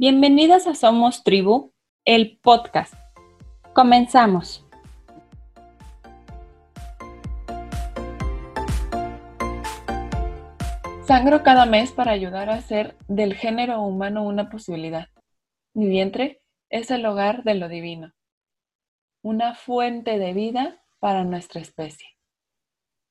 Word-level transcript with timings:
Bienvenidas 0.00 0.66
a 0.66 0.74
Somos 0.74 1.24
Tribu, 1.24 1.74
el 2.06 2.38
podcast. 2.38 2.94
Comenzamos. 3.74 4.66
Sangro 11.04 11.42
cada 11.42 11.66
mes 11.66 11.92
para 11.92 12.12
ayudar 12.12 12.48
a 12.48 12.54
hacer 12.54 12.96
del 13.08 13.34
género 13.34 13.82
humano 13.82 14.22
una 14.22 14.48
posibilidad. 14.48 15.08
Mi 15.74 15.86
vientre 15.86 16.40
es 16.70 16.90
el 16.90 17.04
hogar 17.04 17.44
de 17.44 17.56
lo 17.56 17.68
divino, 17.68 18.14
una 19.20 19.54
fuente 19.54 20.18
de 20.18 20.32
vida 20.32 20.82
para 20.98 21.24
nuestra 21.24 21.60
especie. 21.60 22.08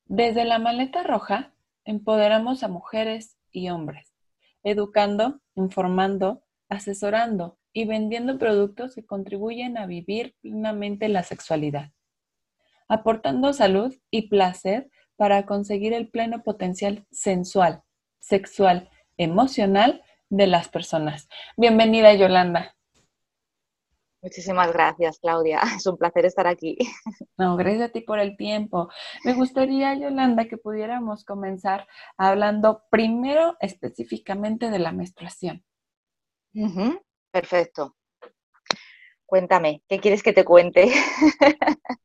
Desde 0.06 0.44
la 0.44 0.58
maleta 0.58 1.04
roja 1.04 1.54
empoderamos 1.86 2.64
a 2.64 2.68
mujeres 2.68 3.38
y 3.52 3.70
hombres, 3.70 4.12
educando, 4.64 5.40
informando, 5.54 6.42
asesorando 6.70 7.58
y 7.74 7.86
vendiendo 7.86 8.38
productos 8.38 8.96
que 8.96 9.06
contribuyen 9.06 9.78
a 9.78 9.86
vivir 9.86 10.36
plenamente 10.42 11.10
la 11.10 11.24
sexualidad, 11.24 11.92
aportando 12.88 13.54
salud 13.54 13.96
y 14.12 14.30
placer 14.30 14.90
para 15.16 15.46
conseguir 15.46 15.94
el 15.94 16.10
pleno 16.10 16.44
potencial 16.44 17.06
sensual, 17.12 17.84
sexual, 18.20 18.90
emocional 19.18 20.04
de 20.30 20.48
las 20.48 20.70
personas. 20.70 21.28
Bienvenida, 21.58 22.14
Yolanda. 22.14 22.76
Muchísimas 24.22 24.72
gracias, 24.74 25.20
Claudia. 25.20 25.62
Es 25.78 25.86
un 25.88 25.98
placer 25.98 26.26
estar 26.26 26.48
aquí. 26.48 26.78
No, 27.38 27.56
gracias 27.56 27.90
a 27.90 27.92
ti 27.92 28.02
por 28.02 28.20
el 28.20 28.36
tiempo. 28.36 28.90
Me 29.24 29.34
gustaría, 29.34 29.94
Yolanda, 29.96 30.46
que 30.46 30.58
pudiéramos 30.58 31.24
comenzar 31.24 31.88
hablando 32.18 32.84
primero 32.90 33.56
específicamente 33.62 34.70
de 34.70 34.80
la 34.80 34.92
menstruación. 34.92 35.64
Perfecto. 37.32 37.96
Cuéntame, 39.26 39.84
¿qué 39.88 40.00
quieres 40.00 40.24
que 40.24 40.34
te 40.34 40.44
cuente? 40.44 40.92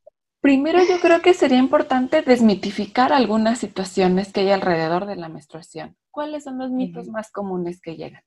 Primero 0.45 0.77
yo 0.87 0.99
creo 0.99 1.23
que 1.23 1.33
sería 1.33 1.57
importante 1.57 2.21
desmitificar 2.21 3.11
algunas 3.11 3.57
situaciones 3.57 4.31
que 4.31 4.41
hay 4.41 4.51
alrededor 4.51 5.07
de 5.07 5.15
la 5.15 5.27
menstruación. 5.27 5.97
¿Cuáles 6.11 6.43
son 6.43 6.59
los 6.59 6.69
mitos 6.69 7.07
más 7.07 7.31
comunes 7.31 7.81
que 7.81 7.95
llegan 7.95 8.21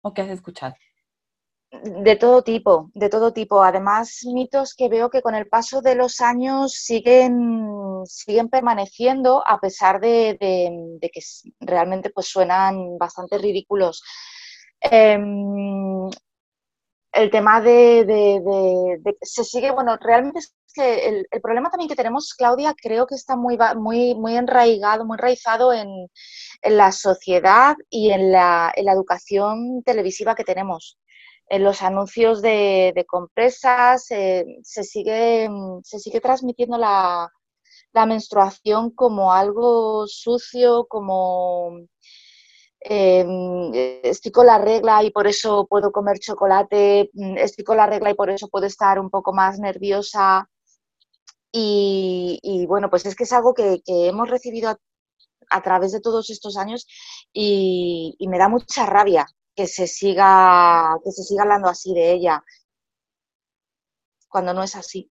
o 0.00 0.14
que 0.14 0.22
has 0.22 0.30
escuchado? 0.30 0.74
De 1.70 2.16
todo 2.16 2.42
tipo, 2.42 2.90
de 2.94 3.10
todo 3.10 3.34
tipo. 3.34 3.62
Además, 3.62 4.20
mitos 4.24 4.74
que 4.74 4.88
veo 4.88 5.10
que 5.10 5.20
con 5.20 5.34
el 5.34 5.48
paso 5.48 5.82
de 5.82 5.94
los 5.94 6.22
años 6.22 6.72
siguen, 6.72 8.04
siguen 8.06 8.48
permaneciendo 8.48 9.46
a 9.46 9.60
pesar 9.60 10.00
de, 10.00 10.38
que 11.00 11.20
realmente 11.60 12.08
pues, 12.08 12.26
suenan 12.26 12.96
bastante 12.96 13.36
ridículos. 13.36 14.02
Em, 14.80 16.10
el 17.12 17.30
tema 17.30 17.60
de, 17.60 19.00
se 19.22 19.44
sigue, 19.44 19.70
bueno, 19.72 19.96
realmente 20.00 20.38
es 20.38 20.54
que 20.74 21.08
el, 21.08 21.26
problema 21.42 21.70
también 21.70 21.88
que 21.88 21.96
tenemos, 21.96 22.34
Claudia, 22.34 22.74
creo 22.80 23.06
que 23.06 23.14
está 23.16 23.36
muy, 23.36 23.58
muy, 23.76 24.14
muy 24.14 24.36
enraigado, 24.36 25.04
muy 25.04 25.16
enraizado 25.16 25.72
en, 25.72 25.88
la 26.62 26.92
sociedad 26.92 27.76
y 27.88 28.10
en 28.10 28.32
la, 28.32 28.72
educación 28.76 29.82
televisiva 29.84 30.34
que 30.34 30.44
tenemos. 30.44 30.98
En 31.48 31.64
los 31.64 31.82
anuncios 31.82 32.42
de, 32.42 33.04
compresas 33.08 34.10
eh, 34.10 34.44
se, 34.62 34.84
sigue, 34.84 35.48
se 35.82 35.98
sigue 35.98 36.20
transmitiendo 36.20 36.78
la, 36.78 37.28
la 37.92 38.06
menstruación 38.06 38.90
como 38.90 39.32
algo 39.32 40.06
sucio, 40.06 40.86
como 40.88 41.72
Em, 42.82 43.72
estoy 44.02 44.32
con 44.32 44.46
la 44.46 44.58
regla 44.58 45.02
y 45.04 45.10
por 45.10 45.26
eso 45.26 45.66
puedo 45.66 45.92
comer 45.92 46.18
chocolate, 46.18 47.10
mm, 47.12 47.36
estoy 47.38 47.62
con 47.64 47.76
la 47.76 47.86
regla 47.86 48.10
y 48.10 48.14
por 48.14 48.30
eso 48.30 48.48
puedo 48.48 48.66
estar 48.66 48.98
un 48.98 49.10
poco 49.10 49.32
más 49.32 49.58
nerviosa. 49.58 50.48
Y, 51.52 52.66
bueno, 52.68 52.88
pues 52.90 53.06
es 53.06 53.16
que 53.16 53.24
es 53.24 53.32
algo 53.32 53.54
que, 53.54 53.82
hemos 53.86 54.30
recibido 54.30 54.70
a, 55.50 55.62
través 55.62 55.92
de 55.92 56.00
todos 56.00 56.30
estos 56.30 56.56
años 56.56 56.86
y, 57.32 58.16
me 58.28 58.38
da 58.38 58.48
mucha 58.48 58.86
rabia 58.86 59.26
que 59.54 59.66
se 59.66 59.86
siga, 59.86 60.96
que 61.04 61.10
se 61.12 61.24
siga 61.24 61.42
hablando 61.42 61.68
así 61.68 61.92
de 61.94 62.12
ella, 62.12 62.44
cuando 64.28 64.54
no 64.54 64.62
es 64.62 64.76
así. 64.76 65.10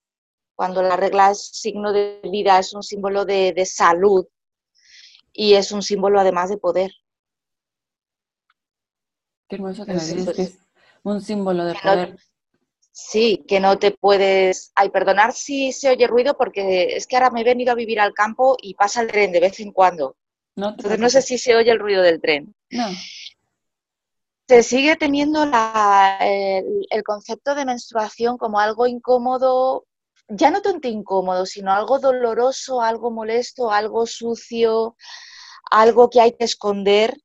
Cuando 0.56 0.82
la 0.84 0.98
regla 0.98 1.32
es 1.32 1.50
signo 1.54 1.94
de 1.94 2.22
vida, 2.32 2.60
es 2.60 2.74
un 2.74 2.84
símbolo 2.84 3.26
de 3.26 3.66
salud 3.66 4.28
y 5.34 5.56
es 5.56 5.72
un 5.72 5.82
símbolo 5.84 6.20
además 6.20 6.50
de 6.50 6.58
poder. 6.58 6.92
Qué 9.48 9.56
hermoso 9.56 9.86
que 9.86 9.94
me 9.94 10.00
dices 10.00 10.36
que 10.36 10.42
es 10.42 10.58
un 11.04 11.22
símbolo 11.22 11.66
de 11.66 11.76
poder. 11.76 12.18
sí, 12.92 13.44
que 13.48 13.60
no 13.60 13.78
te 13.78 13.92
puedes... 13.92 14.72
Ay, 14.76 14.90
perdonar 14.90 15.34
si 15.34 15.72
se 15.72 15.90
oye 15.90 16.08
ruido 16.08 16.36
porque 16.36 16.96
es 16.96 17.06
que 17.06 17.16
ahora 17.16 17.30
me 17.30 17.42
he 17.42 17.44
venido 17.44 17.72
a 17.72 17.76
vivir 17.76 18.00
al 18.00 18.14
campo 18.14 18.58
y 18.62 18.74
pasa 18.74 19.02
el 19.02 19.08
tren 19.08 19.32
de 19.32 19.40
vez 19.40 19.60
en 19.60 19.72
cuando. 19.72 20.16
No 20.56 20.70
Entonces 20.70 21.00
no 21.00 21.10
sé 21.10 21.22
si 21.22 21.38
se 21.38 21.56
oye 21.56 21.72
el 21.72 21.80
ruido 21.80 22.02
del 22.02 22.22
tren. 22.22 22.56
No. 22.72 22.88
Se 24.48 24.64
sigue 24.64 24.96
teniendo 24.96 25.44
el, 25.44 27.04
concepto 27.04 27.56
de 27.56 27.66
menstruación 27.66 28.38
como 28.38 28.60
algo 28.60 28.86
incómodo, 28.86 29.86
ya 30.28 30.52
no 30.52 30.62
tanto 30.62 30.88
incómodo, 30.88 31.48
sino 31.48 31.72
algo 31.72 32.00
doloroso, 32.00 32.82
algo 32.82 33.10
molesto, 33.10 33.72
algo 33.72 34.06
sucio, 34.06 34.96
algo 35.72 36.12
que 36.12 36.22
hay 36.22 36.34
que 36.34 36.46
esconder 36.46 37.18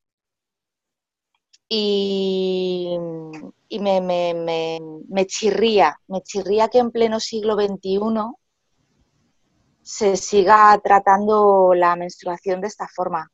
y, 1.72 2.98
me, 3.78 4.00
me, 4.00 5.26
chirría, 5.26 5.97
me 6.08 6.20
chirría 6.22 6.69
que 6.69 6.78
en 6.78 6.91
pleno 6.91 7.20
siglo 7.20 7.54
XXI 7.54 8.00
se 9.80 10.16
siga 10.16 10.78
tratando 10.82 11.72
la 11.75 11.94
menstruación 11.94 12.60
de 12.60 12.66
esta 12.66 12.88
forma. 12.88 13.30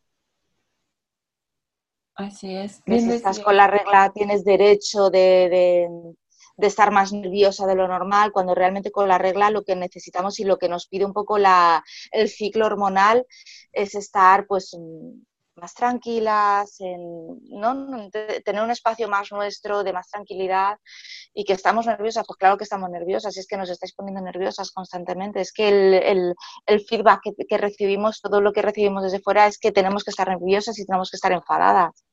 Así 2.14 2.54
es. 2.54 2.82
si 2.86 3.10
estás 3.10 3.40
con 3.40 3.56
la 3.56 3.68
regla 3.68 4.12
tienes 4.14 4.44
derecho 4.44 5.08
de, 5.08 5.88
estar 6.58 6.90
más 6.90 7.12
nerviosa 7.14 7.66
de 7.66 7.74
lo 7.74 7.88
normal, 7.88 8.32
cuando 8.32 8.54
realmente 8.54 8.90
con 8.90 9.08
la 9.08 9.16
regla 9.16 9.50
lo 9.50 9.64
que 9.64 9.76
necesitamos 9.76 10.38
y 10.40 10.44
lo 10.44 10.58
que 10.58 10.68
nos 10.68 10.88
pide 10.88 11.06
un 11.06 11.14
poco 11.14 11.38
la, 11.38 11.82
el 12.10 12.28
ciclo 12.28 12.66
hormonal 12.66 13.26
es 13.72 13.94
estar 13.94 14.46
pues 14.46 14.76
más 15.56 15.74
tranquilas, 15.74 16.80
en, 16.80 17.00
¿no? 17.48 18.10
tener 18.44 18.62
un 18.62 18.70
espacio 18.70 19.08
más 19.08 19.32
nuestro, 19.32 19.82
de 19.84 19.92
más 19.92 20.08
tranquilidad 20.08 20.78
y 21.34 21.44
que 21.44 21.54
estamos 21.54 21.86
nerviosas, 21.86 22.26
pues 22.26 22.36
claro 22.36 22.56
que 22.56 22.64
estamos 22.64 22.90
nerviosas, 22.90 23.36
es 23.36 23.46
que 23.46 23.56
nos 23.56 23.70
estáis 23.70 23.94
poniendo 23.94 24.20
nerviosas 24.20 24.70
constantemente, 24.72 25.40
es 25.40 25.52
que 25.52 25.68
el, 25.68 26.34
feedback 26.88 27.20
que, 27.48 27.58
recibimos, 27.58 28.20
todo 28.20 28.40
lo 28.40 28.52
que 28.52 28.62
recibimos 28.62 29.02
desde 29.02 29.20
fuera 29.20 29.46
es 29.46 29.58
que 29.58 29.72
tenemos 29.72 30.04
que 30.04 30.10
estar 30.10 30.28
nerviosas 30.28 30.78
y 30.78 30.86
tenemos 30.86 31.10
que 31.10 31.16
estar 31.16 31.32
enfadadas. 31.32 32.04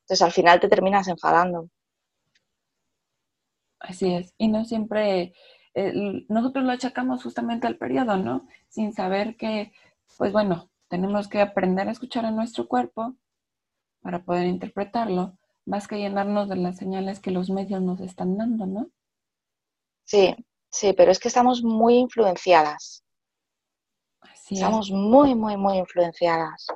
Entonces 0.00 0.22
al 0.22 0.32
final 0.32 0.60
te 0.60 0.68
terminas 0.68 1.08
enfadando. 1.08 1.68
Así 3.80 4.12
es, 4.14 4.34
y 4.38 4.48
no 4.48 4.64
siempre, 4.64 5.32
nosotros 6.28 6.64
lo 6.64 6.72
achacamos 6.72 7.22
justamente 7.22 7.68
al 7.68 7.78
periodo, 7.78 8.16
¿no? 8.16 8.48
Sin 8.68 8.92
saber 8.92 9.36
que, 9.36 9.72
pues 10.16 10.32
bueno, 10.32 10.68
tenemos 10.88 11.28
que 11.28 11.40
aprender 11.40 11.88
a 11.88 11.92
escuchar 11.92 12.24
a 12.24 12.30
nuestro 12.30 12.66
cuerpo 12.66 13.14
para 14.00 14.24
poder 14.24 14.46
interpretarlo, 14.46 15.38
más 15.64 15.86
que 15.86 15.98
llenarnos 15.98 16.48
de 16.48 16.56
las 16.56 16.76
señales 16.76 17.20
que 17.20 17.30
los 17.30 17.50
medios 17.50 17.82
nos 17.82 18.00
están 18.00 18.36
dando, 18.36 18.66
¿no? 18.66 18.90
Sí, 20.04 20.34
sí, 20.70 20.94
pero 20.94 21.12
es 21.12 21.18
que 21.18 21.28
estamos 21.28 21.62
muy 21.62 21.96
influenciadas. 21.96 23.04
estamos 24.48 24.90
muy, 24.90 25.34
muy, 25.34 25.58
muy 25.58 25.76
influenciadas. 25.78 26.66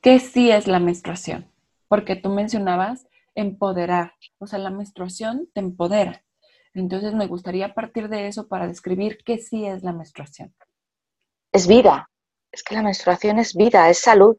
¿Qué 0.00 0.18
sí 0.18 0.50
es 0.50 0.66
la 0.66 0.80
menstruación? 0.80 1.48
Porque 1.86 2.16
tú 2.16 2.30
mencionabas 2.30 3.06
empoderar, 3.36 4.14
o 4.38 4.46
sea, 4.46 4.58
la 4.58 4.70
menstruación 4.70 5.48
te 5.54 5.60
empodera. 5.60 6.24
Entonces 6.74 7.14
me 7.14 7.26
gustaría 7.26 7.74
partir 7.74 8.08
de 8.08 8.26
eso 8.26 8.48
para 8.48 8.66
describir 8.66 9.18
qué 9.24 9.38
sí 9.38 9.66
es 9.66 9.84
la 9.84 9.92
menstruación. 9.92 10.54
Es 11.52 11.66
vida, 11.66 12.09
es 12.52 12.62
que 12.62 12.74
la 12.74 12.82
menstruación 12.82 13.38
es 13.38 13.54
vida, 13.54 13.88
es 13.88 13.98
salud. 13.98 14.36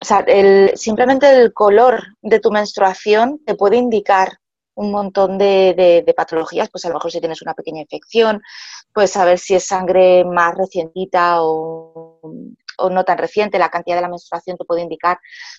O 0.00 0.04
sea, 0.04 0.20
el, 0.20 0.76
simplemente 0.76 1.28
el 1.30 1.52
color 1.52 2.02
de 2.22 2.40
tu 2.40 2.50
menstruación 2.50 3.40
te 3.44 3.54
puede 3.54 3.76
indicar 3.76 4.38
un 4.74 4.92
montón 4.92 5.38
de, 5.38 6.14
patologías, 6.16 6.70
pues 6.70 6.84
a 6.84 6.88
lo 6.88 6.94
mejor 6.94 7.10
si 7.10 7.18
tienes 7.18 7.42
una 7.42 7.54
pequeña 7.54 7.80
infección, 7.82 8.40
puedes 8.92 9.10
saber 9.10 9.38
si 9.40 9.56
es 9.56 9.66
sangre 9.66 10.24
más 10.24 10.54
recientita 10.56 11.42
o, 11.42 12.20
o, 12.78 12.90
no 12.90 13.04
tan 13.04 13.18
reciente, 13.18 13.58
la 13.58 13.70
cantidad 13.70 13.96
de 13.96 14.02
la 14.02 14.08
menstruación 14.08 14.56
te 14.56 14.64
puede 14.64 14.82
indicar, 14.82 15.18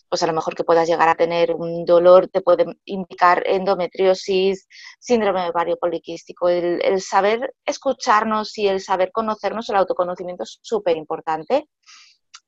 pues 0.10 0.24
a 0.24 0.28
lo 0.28 0.34
mejor 0.34 0.56
que 0.56 0.64
puedas 0.64 0.88
llegar 0.88 1.10
a 1.10 1.16
tener 1.16 1.54
un 1.54 1.86
dolor, 1.86 2.28
te 2.28 2.42
puede 2.42 2.66
indicar 2.86 3.44
endometriosis, 3.46 4.68
síndrome 5.00 5.44
de 5.44 5.50
ovario 5.50 5.78
poliquístico. 5.78 6.50
El, 6.50 7.02
saber 7.02 7.54
escucharnos 7.66 8.58
y 8.58 8.68
el 8.68 8.82
saber 8.82 9.12
conocernos, 9.12 9.70
el 9.70 9.76
autoconocimiento 9.78 10.44
es 10.44 10.60
súper 10.62 10.98
importante. 10.98 11.68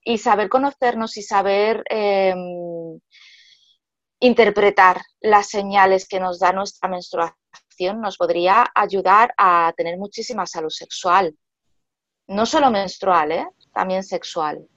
Y 0.04 0.18
saber 0.18 0.50
conocernos 0.50 1.18
y 1.18 1.22
saber... 1.22 1.84
Em, 1.90 3.00
interpretar 4.22 5.02
las 5.20 5.50
señales 5.50 6.08
que 6.08 6.20
nos 6.20 6.40
da 6.40 6.54
nuestra 6.54 6.88
menstruación 6.88 8.00
nos 8.00 8.18
podría 8.18 8.72
ayudar 8.74 9.34
a 9.36 9.74
tener 9.76 9.98
muchísima 9.98 10.46
salud 10.46 10.70
sexual. 10.70 11.36
No 12.28 12.46
solo 12.46 12.70
menstrual, 12.70 13.32
¿eh? 13.32 13.48
También 13.74 14.04
sexual. 14.04 14.68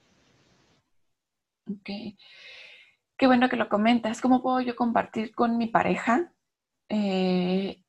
Ok. 1.70 2.16
Qué 3.16 3.26
bueno 3.26 3.48
que 3.48 3.56
lo 3.56 3.68
comentas. 3.68 4.20
¿Cómo 4.20 4.42
puedo 4.42 4.60
yo 4.60 4.76
compartir 4.76 5.34
con 5.34 5.56
mi 5.56 5.68
pareja 5.68 6.32
eh, 6.88 7.82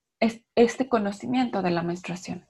este 0.55 0.87
conocimiento 0.87 1.61
de 1.61 1.71
la 1.71 1.81
menstruación? 1.81 2.45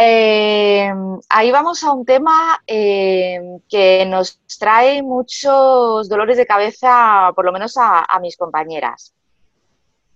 Eh, 0.00 0.92
ahí 1.28 1.50
vamos 1.50 1.82
a 1.82 1.92
un 1.92 2.04
tema 2.04 2.62
eh, 2.68 3.40
que 3.68 4.06
nos 4.06 4.40
trae 4.58 5.02
muchos 5.02 6.08
dolores 6.08 6.36
de 6.36 6.46
cabeza, 6.46 7.32
por 7.34 7.44
lo 7.44 7.50
menos 7.50 7.76
a, 7.76 8.06
mis 8.20 8.36
compañeras. 8.36 9.12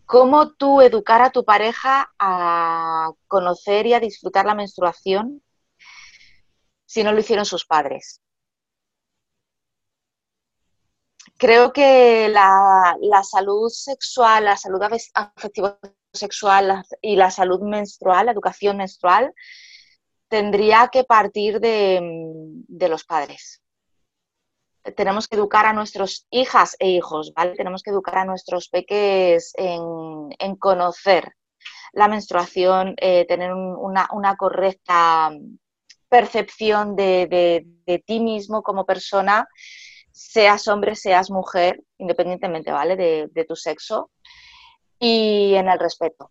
¿Cómo 0.06 0.52
tú 0.52 0.82
educar 0.82 1.20
a 1.20 1.30
tu 1.30 1.44
pareja 1.44 2.12
a 2.18 3.10
conocer 3.26 3.86
y 3.86 3.94
a 3.94 4.00
disfrutar 4.00 4.46
la 4.46 4.54
menstruación 4.54 5.42
si 6.92 7.02
no 7.02 7.12
lo 7.12 7.20
hicieron 7.20 7.46
sus 7.46 7.64
padres? 7.64 8.20
Creo 11.38 11.72
que 11.72 12.28
la, 12.28 13.22
salud 13.22 13.70
sexual, 13.70 14.44
la 14.44 14.58
salud 14.58 14.82
afectivo 15.14 15.78
sexual 16.12 16.84
y 17.00 17.16
la 17.16 17.30
salud 17.30 17.62
menstrual, 17.62 18.26
la 18.26 18.32
educación 18.32 18.76
menstrual, 18.76 19.32
tendría 20.28 20.88
que 20.88 21.04
partir 21.04 21.60
de, 21.60 22.58
los 22.90 23.04
padres. 23.04 23.62
Tenemos 24.94 25.28
que 25.28 25.36
educar 25.36 25.64
a 25.64 25.72
nuestras 25.72 26.26
hijas 26.28 26.76
e 26.78 26.90
hijos, 26.90 27.32
¿vale? 27.34 27.54
Tenemos 27.54 27.82
que 27.82 27.90
educar 27.90 28.18
a 28.18 28.26
nuestros 28.26 28.68
peques 28.68 29.52
en, 29.54 30.56
conocer 30.56 31.32
la 31.94 32.08
menstruación, 32.08 32.94
eh, 32.98 33.24
tener 33.26 33.54
una, 33.54 34.36
correcta 34.36 35.30
percepción 36.12 36.94
de, 36.94 37.64
ti 38.06 38.20
mismo 38.20 38.62
como 38.62 38.84
persona, 38.84 39.48
seas 40.10 40.68
hombre, 40.68 40.94
seas 40.94 41.30
mujer, 41.30 41.82
independientemente, 41.96 42.70
¿vale? 42.70 42.96
de 42.96 43.44
tu 43.48 43.56
sexo, 43.56 44.10
y 44.98 45.54
en 45.54 45.68
el 45.68 45.78
respeto 45.78 46.30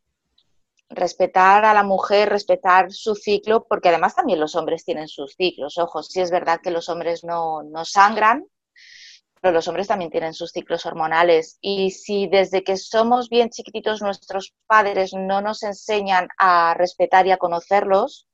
respetar 0.92 1.66
a 1.66 1.74
la 1.74 1.84
mujer, 1.84 2.30
respetar 2.30 2.92
su 2.92 3.16
ciclo, 3.16 3.66
porque 3.68 3.90
además 3.90 4.16
también 4.16 4.40
los 4.40 4.56
hombres 4.56 4.84
tienen 4.84 5.08
sus 5.08 5.36
ciclos. 5.36 5.78
Ojo, 5.78 6.04
sí 6.04 6.22
es 6.22 6.32
verdad 6.32 6.60
que 6.62 6.72
los 6.72 6.90
hombres 6.90 7.24
no, 7.24 7.64
sangran, 7.86 8.46
pero 9.42 9.54
los 9.54 9.68
hombres 9.68 9.88
también 9.88 10.12
tienen 10.12 10.34
sus 10.34 10.52
ciclos 10.52 10.86
hormonales. 10.86 11.58
Y 11.62 11.92
si 11.92 12.28
desde 12.28 12.64
que 12.64 12.78
somos 12.78 13.30
bien 13.30 13.50
chiquititos 13.50 14.02
nuestros 14.02 14.54
padres 14.68 15.14
no 15.14 15.42
nos 15.42 15.64
enseñan 15.64 16.28
a 16.38 16.74
respetar 16.76 17.26
y 17.26 17.32
a 17.32 17.38
conocerlos, 17.38 18.28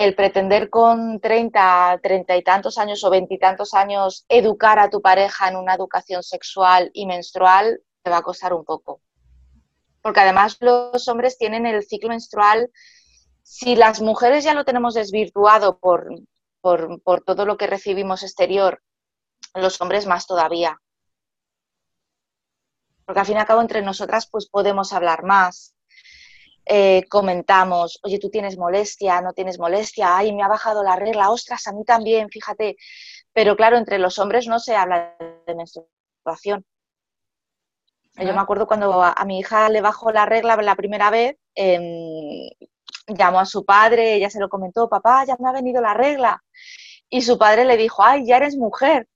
el 0.00 0.14
pretender 0.14 0.70
con 0.70 1.20
30, 1.20 2.00
30 2.02 2.36
y 2.36 2.42
tantos 2.42 2.78
años 2.78 3.04
o 3.04 3.10
veintitantos 3.10 3.74
años 3.74 4.24
educar 4.28 4.78
a 4.78 4.90
tu 4.90 5.00
pareja 5.00 5.48
en 5.48 5.56
una 5.56 5.74
educación 5.74 6.22
sexual 6.22 6.90
y 6.94 7.06
menstrual 7.06 7.80
te 8.02 8.10
va 8.10 8.18
a 8.18 8.22
costar 8.22 8.52
un 8.54 8.64
poco 8.64 9.00
porque 10.02 10.20
además 10.20 10.56
los 10.60 11.08
hombres 11.08 11.38
tienen 11.38 11.66
el 11.66 11.82
ciclo 11.82 12.10
menstrual, 12.10 12.70
si 13.42 13.76
las 13.76 14.00
mujeres 14.00 14.44
ya 14.44 14.54
lo 14.54 14.64
tenemos 14.64 14.94
desvirtuado 14.94 15.78
por, 15.78 16.08
por, 16.60 17.22
todo 17.24 17.44
lo 17.44 17.56
que 17.56 17.66
recibimos 17.66 18.22
exterior, 18.22 18.82
los 19.54 19.80
hombres 19.80 20.06
más 20.06 20.26
todavía. 20.26 20.80
Porque 23.04 23.20
al 23.20 23.26
fin 23.26 23.36
y 23.36 23.40
al 23.40 23.46
cabo 23.46 23.60
entre 23.60 23.82
nosotras 23.82 24.28
pues 24.30 24.48
podemos 24.48 24.92
hablar 24.92 25.24
más, 25.24 25.74
eh, 26.66 27.04
comentamos, 27.08 27.98
oye, 28.02 28.18
tú 28.18 28.30
tienes 28.30 28.56
molestia, 28.58 29.20
no 29.20 29.32
tienes 29.32 29.58
molestia, 29.58 30.16
ay, 30.16 30.32
me 30.32 30.42
ha 30.42 30.48
bajado 30.48 30.82
la 30.82 30.96
regla, 30.96 31.30
ostras, 31.30 31.66
a 31.66 31.72
mí 31.72 31.84
también, 31.84 32.28
fíjate. 32.28 32.76
Pero 33.32 33.56
claro, 33.56 33.76
entre 33.76 33.98
los 33.98 34.18
hombres 34.18 34.46
no 34.46 34.58
se 34.58 34.76
habla 34.76 35.16
de 35.46 35.54
menstruación. 35.54 36.64
Yo 38.16 38.34
me 38.34 38.40
acuerdo 38.40 38.66
cuando 38.66 39.02
a, 39.02 39.24
mi 39.24 39.38
hija 39.38 39.68
le 39.68 39.80
bajó 39.80 40.12
la 40.12 40.26
regla 40.26 40.56
la 40.56 40.74
primera 40.76 41.10
vez, 41.10 41.36
em, 41.54 42.50
llamó 43.06 43.40
a 43.40 43.46
su 43.46 43.64
padre, 43.64 44.14
ella 44.14 44.30
se 44.30 44.40
lo 44.40 44.48
comentó, 44.48 44.88
papá, 44.88 45.24
ya 45.24 45.36
me 45.38 45.48
ha 45.48 45.52
venido 45.52 45.80
la 45.80 45.94
regla. 45.94 46.42
Y 47.08 47.22
su 47.22 47.38
padre 47.38 47.64
le 47.64 47.76
dijo, 47.76 48.02
ay, 48.04 48.26
ya 48.26 48.36
eres 48.36 48.56
mujer. 48.56 49.08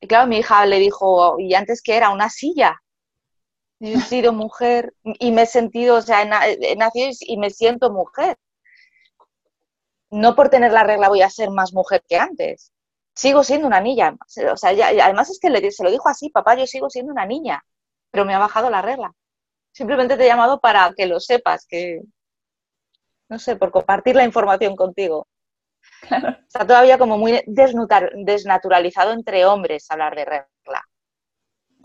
Y 0.00 0.08
claro, 0.08 0.26
mi 0.26 0.38
hija 0.38 0.66
le 0.66 0.78
dijo, 0.78 1.38
¿y 1.38 1.54
antes 1.54 1.82
qué 1.82 1.96
era? 1.96 2.10
Una 2.10 2.28
silla. 2.28 2.80
Y 3.78 3.92
he 3.92 4.00
sido 4.00 4.32
mujer 4.32 4.94
y 5.02 5.32
me 5.32 5.42
he 5.42 5.46
sentido, 5.46 5.96
o 5.96 6.02
sea, 6.02 6.22
he 6.22 6.76
nacido 6.76 7.10
y 7.20 7.36
me 7.36 7.50
siento 7.50 7.90
mujer. 7.92 8.36
No 10.10 10.34
por 10.34 10.48
tener 10.48 10.72
la 10.72 10.84
regla 10.84 11.08
voy 11.08 11.22
a 11.22 11.30
ser 11.30 11.50
más 11.50 11.72
mujer 11.72 12.02
que 12.08 12.16
antes. 12.16 12.72
Sigo 13.14 13.44
siendo 13.44 13.66
una 13.66 13.80
niña. 13.80 14.16
O 14.52 14.56
sea, 14.56 14.70
además 15.02 15.30
es 15.30 15.38
que 15.40 15.50
le, 15.50 15.70
se 15.70 15.84
lo 15.84 15.90
dijo 15.90 16.08
así, 16.08 16.30
papá, 16.30 16.54
yo 16.56 16.66
sigo 16.66 16.88
siendo 16.90 17.12
una 17.12 17.26
niña 17.26 17.62
pero 18.16 18.24
me 18.24 18.32
ha 18.34 18.38
bajado 18.38 18.70
la 18.70 18.80
regla. 18.80 19.12
Simplemente 19.72 20.16
te 20.16 20.24
he 20.24 20.26
llamado 20.26 20.58
para 20.58 20.90
que 20.96 21.04
lo 21.04 21.20
sepas, 21.20 21.66
que, 21.66 22.00
no 23.28 23.38
sé, 23.38 23.56
por 23.56 23.70
compartir 23.70 24.16
la 24.16 24.24
información 24.24 24.74
contigo. 24.74 25.28
Está 26.46 26.66
todavía 26.66 26.96
como 26.96 27.18
muy 27.18 27.42
desnaturalizado 27.46 29.12
entre 29.12 29.44
hombres 29.44 29.90
hablar 29.90 30.16
de 30.16 30.24
regla. 30.24 30.48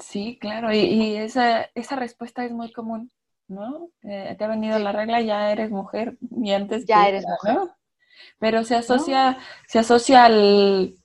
Sí, 0.02 0.38
claro, 0.40 0.74
y, 0.74 1.16
esa, 1.16 1.70
respuesta 1.92 2.44
es 2.46 2.52
muy 2.52 2.72
común, 2.72 3.12
¿no? 3.48 3.90
Eh, 4.04 4.36
te 4.38 4.44
ha 4.44 4.48
venido 4.48 4.78
la 4.80 4.92
regla, 4.92 5.22
ya 5.22 5.52
eres 5.52 5.70
mujer, 5.70 6.18
y 6.44 6.52
antes 6.52 6.86
ya 6.86 7.08
eres 7.08 7.26
mujer. 7.26 7.58
Pero 8.40 8.64
se 8.64 8.76
asocia, 8.76 9.38
se 9.68 9.80
asocia 9.80 10.26
al 10.26 10.96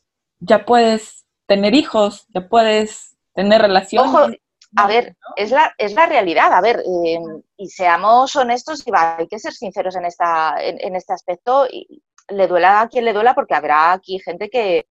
ya 0.40 0.64
puedes 0.64 1.26
tener 1.46 1.74
hijos, 1.74 2.26
ya 2.28 2.48
puedes 2.48 3.16
tener 3.34 3.62
relaciones. 3.62 4.38
A 4.76 4.86
ver, 4.86 5.16
es 5.36 5.50
la, 5.52 5.74
es 5.78 5.94
la 5.94 6.06
realidad. 6.06 6.52
A 6.52 6.60
ver, 6.60 6.80
eh, 6.80 7.18
y 7.56 7.68
seamos 7.68 8.36
honestos, 8.36 8.86
y 8.86 8.90
hay 8.94 9.26
que 9.26 9.38
ser 9.38 9.52
sinceros 9.52 9.96
en, 9.96 10.04
esta, 10.04 10.56
en, 10.60 10.94
este 10.94 11.12
aspecto. 11.12 11.66
Y 11.70 12.02
le 12.28 12.46
duela 12.46 12.80
a 12.80 12.88
quien 12.88 13.04
le 13.04 13.12
duela, 13.12 13.34
porque 13.34 13.54
habrá 13.54 13.92
aquí 13.92 14.18
gente 14.18 14.50
que, 14.50 14.86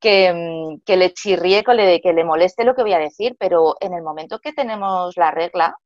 que, 0.00 0.32
mm, 0.32 0.90
le 0.90 1.12
chirríe, 1.12 1.62
que 1.62 1.74
le, 1.74 2.00
que 2.00 2.12
le 2.12 2.24
moleste 2.24 2.64
lo 2.64 2.74
que 2.74 2.82
voy 2.82 2.94
a 2.94 2.98
decir, 2.98 3.36
pero 3.38 3.76
en 3.80 3.94
el 3.94 4.02
momento 4.02 4.40
que 4.40 4.52
tenemos 4.52 5.16
la 5.16 5.30
regla, 5.30 5.76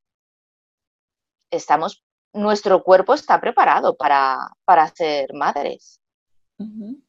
estamos, 1.50 2.02
nuestro 2.32 2.82
cuerpo 2.82 3.14
está 3.14 3.40
preparado 3.40 3.96
para, 3.96 4.48
ser 4.94 5.34
madres. 5.34 6.00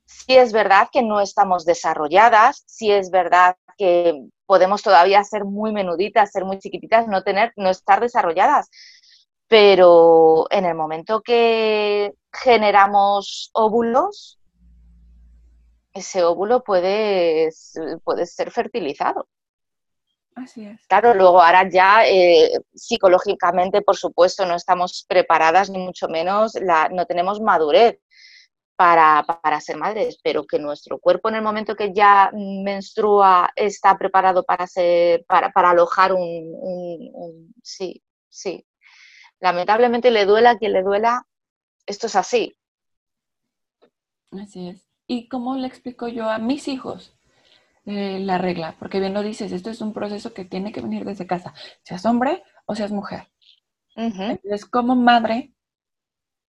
Si 0.06 0.36
es 0.36 0.52
verdad 0.52 0.90
que 0.92 1.04
no 1.04 1.22
estamos 1.22 1.66
desarrolladas, 1.66 2.64
si 2.66 2.92
es 2.92 3.10
verdad 3.12 3.56
que 3.78 4.28
podemos 4.46 4.82
todavía 4.82 5.24
ser 5.24 5.46
muy 5.46 5.72
menuditas, 5.72 6.32
ser 6.32 6.46
muy 6.46 6.60
chiquititas, 6.60 7.08
no 7.08 7.24
tener, 7.24 7.54
no 7.56 7.70
estar 7.70 8.02
desarrolladas. 8.02 8.70
Pero 9.48 10.48
en 10.50 10.66
el 10.66 10.76
momento 10.76 11.22
que 11.22 12.14
generamos 12.34 13.52
óvulos, 13.54 14.40
ese 15.96 16.24
óvulo 16.24 16.64
puede, 16.64 17.50
puede 18.04 18.26
ser 18.26 18.52
fertilizado. 18.52 19.28
Así 20.36 20.66
es. 20.66 20.86
Claro, 20.88 21.14
luego 21.14 21.42
ahora 21.42 21.68
ya 21.70 22.06
eh, 22.06 22.52
psicológicamente, 22.74 23.82
por 23.82 23.96
supuesto, 23.96 24.46
no 24.46 24.56
estamos 24.56 25.06
preparadas, 25.08 25.70
ni 25.70 25.80
mucho 25.80 26.10
menos, 26.10 26.56
la, 26.56 26.90
no 26.90 27.06
tenemos 27.06 27.40
madurez 27.40 27.98
para, 28.76 29.26
para, 29.42 29.62
ser 29.62 29.78
madres, 29.78 30.20
pero 30.22 30.46
que 30.46 30.60
nuestro 30.60 31.00
cuerpo 31.00 31.30
en 31.30 31.36
el 31.36 31.42
momento 31.42 31.78
que 31.78 31.94
ya 31.94 32.30
menstrua 32.34 33.50
está 33.56 33.98
preparado 33.98 34.44
para, 34.44 34.68
ser, 34.68 35.24
para, 35.26 35.52
para 35.54 35.70
alojar 35.70 36.12
un, 36.12 37.54
Sí, 37.64 38.04
sí. 38.28 38.68
Lamentablemente 39.40 40.12
le 40.12 40.26
duela 40.26 40.52
a 40.52 40.58
quien 40.58 40.74
le 40.74 40.84
duela, 40.84 41.26
esto 41.86 42.08
es 42.08 42.18
así. 42.18 42.58
Así 44.32 44.68
es. 44.68 44.86
¿Y 45.08 45.28
cómo 45.30 45.56
le 45.56 45.68
explico 45.68 46.08
yo 46.08 46.30
a 46.30 46.38
mis 46.40 46.68
hijos 46.68 47.16
eh, 47.86 48.20
la 48.20 48.38
regla? 48.40 48.76
Porque 48.80 49.00
bien 49.00 49.14
lo 49.14 49.24
dices, 49.24 49.52
esto 49.52 49.70
es 49.72 49.82
un 49.82 49.94
proceso 49.94 50.34
que 50.34 50.46
tiene 50.46 50.72
que 50.72 50.82
venir 50.82 51.06
desde 51.06 51.28
casa, 51.28 51.54
seas 51.84 52.06
hombre 52.06 52.44
o 52.66 52.76
seas 52.76 52.92
mujer. 52.92 53.28
Entonces, 54.28 54.66
como 54.66 54.96
madre, 54.96 55.54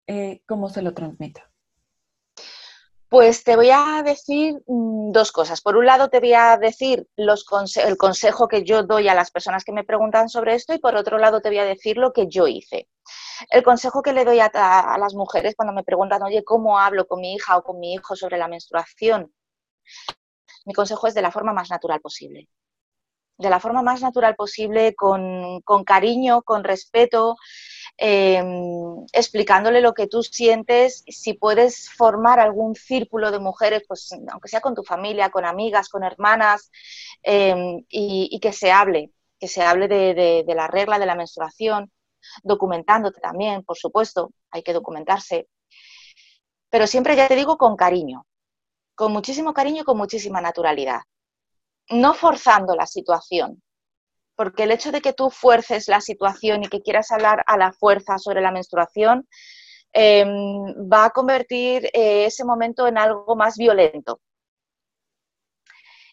eh, 0.08 0.42
¿cómo 0.46 0.68
se 0.68 0.82
lo 0.82 0.94
transmito? 0.94 1.40
Pues 3.16 3.44
te 3.44 3.56
voy 3.56 3.70
a 3.70 4.02
decir 4.04 4.62
mm, 4.66 5.10
dos 5.10 5.32
cosas. 5.32 5.62
Por 5.62 5.78
un 5.78 5.86
lado, 5.86 6.10
te 6.10 6.20
voy 6.20 6.34
a 6.34 6.58
decir 6.58 7.08
el 7.16 7.96
consejo 7.96 8.46
que 8.46 8.62
yo 8.62 8.82
doy 8.82 9.08
a 9.08 9.14
las 9.14 9.30
personas 9.30 9.64
que 9.64 9.72
me 9.72 9.84
preguntan 9.84 10.28
sobre 10.28 10.54
esto 10.54 10.74
y 10.74 10.78
por 10.78 10.94
otro 10.96 11.16
lado 11.16 11.40
te 11.40 11.48
voy 11.48 11.56
a 11.56 11.64
decir 11.64 11.96
lo 11.96 12.12
que 12.12 12.26
yo 12.28 12.46
hice. 12.46 12.90
El 13.48 13.62
consejo 13.62 14.02
que 14.02 14.12
le 14.12 14.26
doy 14.26 14.40
a 14.40 14.98
las 15.00 15.14
mujeres 15.14 15.54
cuando 15.56 15.72
me 15.72 15.82
preguntan, 15.82 16.22
oye, 16.24 16.44
¿cómo 16.44 16.78
hablo 16.78 17.06
con 17.06 17.22
mi 17.22 17.32
hija 17.32 17.56
o 17.56 17.62
con 17.62 17.80
mi 17.80 17.94
hijo 17.94 18.16
sobre 18.16 18.36
la 18.36 18.48
menstruación? 18.48 19.32
mi 20.66 20.74
consejo 20.74 21.06
es 21.06 21.14
de 21.14 21.22
la 21.22 21.30
forma 21.30 21.54
más 21.54 21.70
natural 21.70 22.02
posible. 22.02 22.50
De 23.38 23.48
la 23.48 23.60
forma 23.60 23.80
más 23.80 24.02
natural 24.02 24.36
posible, 24.36 24.94
con, 24.94 25.62
cariño, 25.86 26.42
con 26.42 26.64
respeto, 26.64 27.36
em, 27.98 29.06
explicándole 29.12 29.80
lo 29.80 29.94
que 29.94 30.06
tú 30.06 30.22
sientes. 30.22 31.04
Si 31.08 31.34
puedes 31.34 31.90
formar 31.90 32.40
algún 32.40 32.74
círculo 32.74 33.30
de 33.30 33.38
mujeres, 33.38 33.82
pues 33.88 34.10
aunque 34.30 34.48
sea 34.48 34.60
con 34.60 34.74
tu 34.74 34.82
familia, 34.82 35.30
con 35.30 35.44
amigas, 35.44 35.88
con 35.88 36.04
hermanas, 36.04 36.70
em, 37.22 37.84
y, 37.88 38.38
que 38.40 38.52
se 38.52 38.70
hable, 38.70 39.12
que 39.38 39.48
se 39.48 39.62
hable 39.62 39.88
de, 39.88 40.44
de 40.46 40.54
la 40.54 40.66
regla 40.68 40.98
de 40.98 41.06
la 41.06 41.14
menstruación, 41.14 41.90
documentándote 42.42 43.20
también, 43.20 43.62
por 43.64 43.76
supuesto, 43.76 44.32
hay 44.50 44.62
que 44.62 44.72
documentarse. 44.72 45.48
Pero 46.70 46.86
siempre, 46.86 47.16
ya 47.16 47.28
te 47.28 47.36
digo, 47.36 47.56
con 47.56 47.76
cariño, 47.76 48.26
con 48.94 49.12
muchísimo 49.12 49.54
cariño 49.54 49.82
y 49.82 49.84
con 49.84 49.98
muchísima 49.98 50.40
naturalidad. 50.40 51.02
No 51.90 52.14
forzando 52.14 52.74
la 52.74 52.86
situación, 52.86 53.62
porque 54.36 54.64
el 54.64 54.70
hecho 54.70 54.92
de 54.92 55.00
que 55.00 55.12
tú 55.12 55.30
fuerces 55.30 55.88
la 55.88 56.00
situación 56.00 56.62
y 56.62 56.68
que 56.68 56.82
quieras 56.82 57.10
hablar 57.10 57.42
a 57.46 57.56
la 57.56 57.72
fuerza 57.72 58.18
sobre 58.18 58.40
la 58.42 58.52
menstruación 58.52 59.26
em, 59.92 60.28
va 60.92 61.06
a 61.06 61.10
convertir 61.10 61.86
eh, 61.92 62.26
ese 62.26 62.44
momento 62.44 62.86
en 62.86 62.98
algo 62.98 63.34
más 63.34 63.56
violento. 63.56 64.20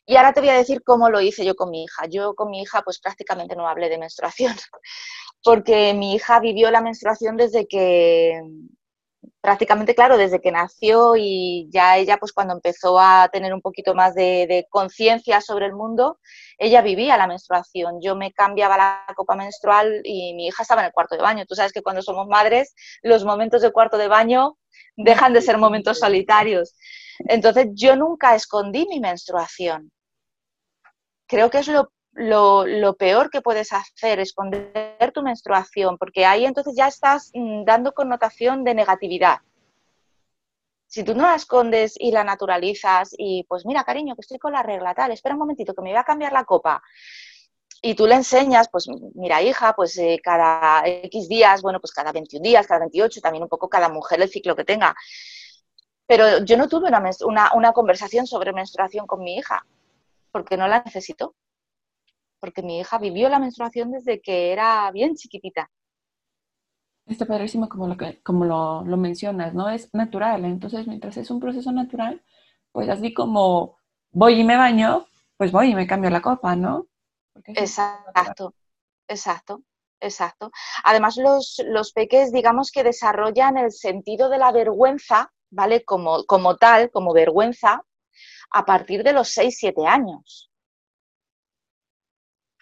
Y 0.05 0.15
ahora 0.15 0.33
te 0.33 0.41
voy 0.41 0.49
a 0.49 0.57
decir 0.57 0.81
cómo 0.83 1.09
lo 1.09 1.21
hice 1.21 1.45
yo 1.45 1.55
con 1.55 1.69
mi 1.69 1.83
hija. 1.83 2.05
Yo 2.09 2.33
con 2.35 2.49
mi 2.49 2.61
hija 2.61 2.81
pues 2.81 2.99
prácticamente 2.99 3.55
no 3.55 3.67
hablé 3.67 3.89
de 3.89 3.97
menstruación, 3.97 4.53
porque 5.43 5.93
mi 5.93 6.15
hija 6.15 6.39
vivió 6.39 6.71
la 6.71 6.81
menstruación 6.81 7.37
desde 7.37 7.67
que 7.67 8.41
prácticamente, 9.41 9.95
claro, 9.95 10.17
desde 10.17 10.41
que 10.41 10.51
nació 10.51 11.15
y 11.15 11.69
ya 11.71 11.97
ella, 11.97 12.17
pues 12.17 12.33
cuando 12.33 12.53
empezó 12.53 12.99
a 12.99 13.29
tener 13.31 13.53
un 13.53 13.61
poquito 13.61 13.93
más 13.93 14.15
de, 14.15 14.67
conciencia 14.69 15.41
sobre 15.41 15.65
el 15.65 15.73
mundo, 15.73 16.19
ella 16.57 16.81
vivía 16.81 17.17
la 17.17 17.27
menstruación. 17.27 17.99
Yo 18.01 18.15
me 18.15 18.31
cambiaba 18.31 18.77
la 18.77 19.05
copa 19.15 19.35
menstrual 19.35 20.01
y 20.03 20.33
mi 20.33 20.47
hija 20.47 20.63
estaba 20.63 20.81
en 20.81 20.87
el 20.87 20.93
cuarto 20.93 21.15
de 21.15 21.21
baño. 21.21 21.45
Tú 21.45 21.55
sabes 21.55 21.73
que 21.73 21.81
cuando 21.81 22.01
somos 22.01 22.27
madres, 22.27 22.73
los 23.01 23.25
momentos 23.25 23.61
de 23.61 23.71
cuarto 23.71 23.97
de 23.97 24.07
baño 24.07 24.57
dejan 24.95 25.33
de 25.33 25.41
ser 25.41 25.57
momentos 25.57 25.99
solitarios. 25.99 26.75
Entonces, 27.19 27.67
yo 27.73 27.95
nunca 27.95 28.35
escondí 28.35 28.87
mi 28.87 28.99
menstruación. 28.99 29.91
Creo 31.27 31.49
que 31.49 31.59
es 31.59 31.67
lo 31.67 31.91
lo, 32.13 32.95
peor 32.95 33.29
que 33.29 33.41
puedes 33.41 33.73
hacer, 33.73 34.19
esconder 34.19 35.11
tu 35.13 35.21
menstruación, 35.21 35.97
porque 35.97 36.25
ahí 36.25 36.45
entonces 36.45 36.75
ya 36.75 36.87
estás 36.87 37.31
mm, 37.33 37.63
dando 37.65 37.93
connotación 37.93 38.63
de 38.63 38.75
negatividad. 38.75 39.39
Si 40.87 41.03
tú 41.03 41.15
no 41.15 41.23
la 41.23 41.35
escondes 41.35 41.95
y 41.97 42.11
la 42.11 42.23
naturalizas 42.23 43.15
y 43.17 43.45
pues 43.49 43.65
mira, 43.65 43.83
cariño, 43.83 44.15
que 44.15 44.21
estoy 44.21 44.37
con 44.37 44.53
la 44.53 44.61
regla, 44.61 44.93
tal, 44.93 45.11
espera 45.11 45.33
un 45.33 45.39
momentito, 45.39 45.73
que 45.73 45.81
me 45.81 45.89
voy 45.89 45.97
a 45.97 46.03
cambiar 46.03 46.33
la 46.33 46.43
copa. 46.43 46.83
Y 47.81 47.95
tú 47.95 48.05
le 48.05 48.15
enseñas, 48.15 48.69
pues 48.71 48.87
mira, 49.15 49.41
hija, 49.41 49.73
pues 49.73 49.97
eh, 49.97 50.19
cada 50.23 50.83
X 50.85 51.27
días, 51.27 51.61
bueno, 51.61 51.81
pues 51.81 51.91
cada 51.91 52.11
21 52.11 52.43
días, 52.43 52.67
cada 52.67 52.81
28, 52.81 53.21
también 53.21 53.43
un 53.43 53.49
poco 53.49 53.67
cada 53.69 53.89
mujer 53.89 54.21
el 54.21 54.29
ciclo 54.29 54.55
que 54.55 54.63
tenga. 54.63 54.95
Pero 56.05 56.45
yo 56.45 56.57
no 56.57 56.69
tuve 56.69 56.89
una, 56.89 57.53
una 57.55 57.73
conversación 57.73 58.27
sobre 58.27 58.53
menstruación 58.53 59.07
con 59.07 59.21
mi 59.23 59.35
hija, 59.37 59.65
porque 60.31 60.57
no 60.57 60.67
la 60.67 60.83
necesito 60.85 61.33
porque 62.43 62.61
mi 62.61 62.77
hija 62.77 62.97
vivió 62.97 63.29
la 63.29 63.39
menstruación 63.39 63.89
desde 63.89 64.19
que 64.19 64.51
era 64.51 64.91
bien 64.91 65.15
chiquitita. 65.15 65.71
Está 67.05 67.25
padrísimo 67.25 67.69
como 67.69 67.87
lo, 67.87 67.95
como 68.21 68.43
lo, 68.43 68.97
mencionas, 68.97 69.53
¿no? 69.53 69.69
Es 69.69 69.87
natural, 69.93 70.43
entonces 70.43 70.85
mientras 70.85 71.15
es 71.15 71.31
un 71.31 71.39
proceso 71.39 71.71
natural, 71.71 72.21
pues 72.73 72.89
así 72.89 73.13
como 73.13 73.77
voy 74.11 74.41
y 74.41 74.43
me 74.43 74.57
baño, 74.57 75.07
pues 75.37 75.53
voy 75.53 75.69
y 75.69 75.75
me 75.75 75.87
cambio 75.87 76.09
la 76.09 76.21
copa, 76.21 76.53
¿no? 76.57 76.87
Exacto, 77.45 78.53
exacto, 79.07 79.63
exacto. 80.01 80.51
Además, 80.83 81.15
los, 81.15 81.61
los 81.65 81.93
peques, 81.93 82.33
digamos 82.33 82.71
que 82.71 82.83
desarrollan 82.83 83.55
el 83.55 83.71
sentido 83.71 84.27
de 84.27 84.39
la 84.39 84.51
vergüenza, 84.51 85.31
¿vale? 85.49 85.85
Como, 85.85 86.25
como 86.25 86.57
tal, 86.57 86.91
como 86.91 87.13
vergüenza, 87.13 87.85
a 88.51 88.65
partir 88.65 89.01
de 89.01 89.13
los 89.13 89.29
6-7 89.29 89.87
años. 89.87 90.49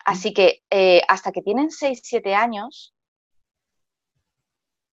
Así 0.06 0.34
que 0.34 0.64
eh, 0.70 1.02
hasta 1.08 1.32
que 1.32 1.42
tienen 1.42 1.70
6-7 1.70 2.34
años, 2.34 2.94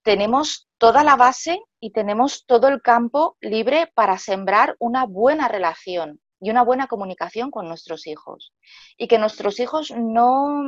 tenemos 0.02 0.68
toda 0.78 1.04
la 1.04 1.16
base 1.16 1.60
y 1.80 1.92
tenemos 1.92 2.46
todo 2.46 2.68
el 2.68 2.80
campo 2.80 3.36
libre 3.40 3.90
para 3.94 4.16
sembrar 4.18 4.76
una 4.78 5.04
buena 5.04 5.48
relación 5.48 6.20
y 6.40 6.50
una 6.50 6.62
buena 6.62 6.86
comunicación 6.86 7.50
con 7.50 7.68
nuestros 7.68 8.06
hijos. 8.06 8.52
Y 8.96 9.08
que 9.08 9.18
nuestros 9.18 9.60
hijos 9.60 9.92
no, 9.96 10.62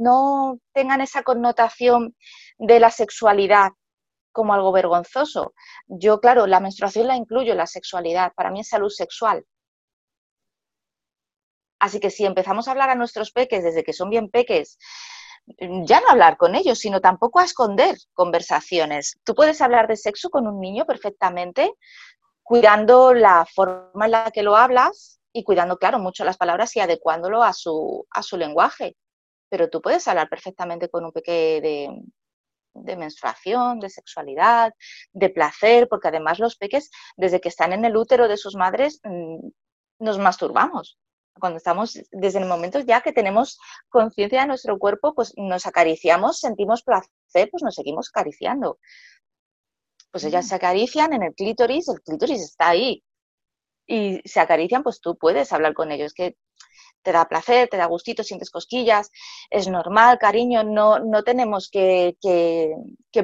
no 0.00 0.58
tengan 0.72 1.00
esa 1.00 1.22
connotación 1.22 2.16
de 2.58 2.80
la 2.80 2.90
sexualidad 2.90 3.72
como 4.32 4.54
algo 4.54 4.72
vergonzoso. 4.72 5.54
Yo, 5.86 6.20
claro, 6.20 6.46
la 6.46 6.60
menstruación 6.60 7.06
la 7.06 7.16
incluyo 7.16 7.52
en 7.52 7.58
la 7.58 7.66
sexualidad, 7.66 8.32
para 8.34 8.50
mí 8.50 8.60
es 8.60 8.68
salud 8.68 8.88
sexual, 8.88 9.44
Así 11.82 11.98
que 11.98 12.10
si 12.10 12.24
empezamos 12.24 12.68
a 12.68 12.70
hablar 12.70 12.90
a 12.90 12.94
nuestros 12.94 13.32
peques 13.32 13.64
desde 13.64 13.82
que 13.82 13.92
son 13.92 14.08
bien 14.08 14.30
peques, 14.30 14.78
mm, 15.58 15.84
ya 15.84 16.00
no 16.00 16.10
hablar 16.10 16.36
con 16.36 16.54
ellos, 16.54 16.78
sino 16.78 17.00
tampoco 17.00 17.40
a 17.40 17.44
esconder 17.44 17.96
conversaciones. 18.14 19.18
Tú 19.24 19.34
puedes 19.34 19.60
hablar 19.60 19.88
de 19.88 19.96
sexo 19.96 20.30
con 20.30 20.46
un 20.46 20.60
niño 20.60 20.86
perfectamente, 20.86 21.74
cuidando 22.44 23.12
la 23.14 23.44
forma 23.52 24.04
en 24.04 24.12
la 24.12 24.30
que 24.30 24.44
lo 24.44 24.54
hablas 24.54 25.20
y 25.32 25.42
cuidando, 25.42 25.76
claro, 25.76 25.98
mucho 25.98 26.24
las 26.24 26.36
palabras 26.36 26.76
y 26.76 26.80
adecuándolo 26.80 27.42
a 27.42 27.52
su, 27.52 28.06
a 28.12 28.22
su 28.22 28.36
lenguaje. 28.36 28.96
Pero 29.50 29.68
tú 29.68 29.82
puedes 29.82 30.06
hablar 30.06 30.28
perfectamente 30.28 30.88
con 30.88 31.04
un 31.04 31.10
peque 31.10 31.60
de, 31.60 31.90
de 32.74 32.96
menstruación, 32.96 33.80
de 33.80 33.90
sexualidad, 33.90 34.72
de 35.12 35.30
placer, 35.30 35.88
porque 35.88 36.08
además 36.08 36.38
los 36.38 36.56
peques, 36.56 36.92
desde 37.16 37.40
que 37.40 37.48
están 37.48 37.72
en 37.72 37.84
el 37.84 37.96
útero 37.96 38.28
de 38.28 38.36
sus 38.36 38.54
madres, 38.54 39.00
mm, 39.02 39.48
nos 39.98 40.18
masturbamos 40.18 40.96
cuando 41.38 41.58
estamos, 41.58 41.98
desde 42.10 42.38
el 42.38 42.46
momento 42.46 42.80
ya 42.80 43.00
que 43.00 43.12
tenemos 43.12 43.58
conciencia 43.88 44.42
de 44.42 44.46
nuestro 44.46 44.78
cuerpo, 44.78 45.14
pues 45.14 45.32
nos 45.36 45.66
acariciamos, 45.66 46.38
sentimos 46.38 46.82
placer, 46.82 47.48
pues 47.50 47.62
nos 47.62 47.74
seguimos 47.74 48.10
acariciando. 48.10 48.78
Pues 50.10 50.24
ellas 50.24 50.46
mm. 50.46 50.48
se 50.48 50.54
acarician 50.54 51.12
en 51.12 51.22
el 51.22 51.34
clítoris, 51.34 51.88
el 51.88 52.00
clítoris 52.02 52.42
está 52.42 52.68
ahí. 52.70 53.02
Y 53.86 54.20
se 54.24 54.40
acarician, 54.40 54.82
pues 54.82 55.00
tú 55.00 55.16
puedes 55.16 55.52
hablar 55.52 55.74
con 55.74 55.90
ellos, 55.90 56.14
que 56.14 56.36
te 57.02 57.12
da 57.12 57.28
placer, 57.28 57.68
te 57.68 57.76
da 57.76 57.86
gustito, 57.86 58.22
sientes 58.22 58.50
cosquillas, 58.50 59.10
es 59.50 59.68
normal, 59.68 60.18
cariño, 60.18 60.62
no, 60.62 61.00
no 61.00 61.24
tenemos 61.24 61.68
que, 61.68 62.16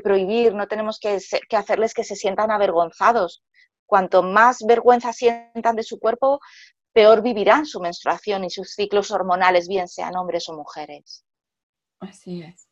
prohibir, 0.02 0.54
no 0.54 0.66
tenemos 0.66 0.98
que, 0.98 1.18
que 1.48 1.56
hacerles 1.56 1.94
que 1.94 2.04
se 2.04 2.16
sientan 2.16 2.50
avergonzados. 2.50 3.44
Cuanto 3.86 4.22
más 4.22 4.64
vergüenza 4.66 5.12
sientan 5.12 5.76
de 5.76 5.82
su 5.82 5.98
cuerpo, 5.98 6.40
peor 6.98 7.22
vivirán 7.22 7.64
su 7.64 7.78
menstruación 7.78 8.42
y 8.42 8.50
sus 8.50 8.70
ciclos 8.70 9.12
hormonales, 9.12 9.68
bien 9.68 9.86
sean 9.86 10.16
hombres 10.16 10.48
o 10.48 10.56
mujeres. 10.56 11.24
Así 12.00 12.42
es. 12.42 12.68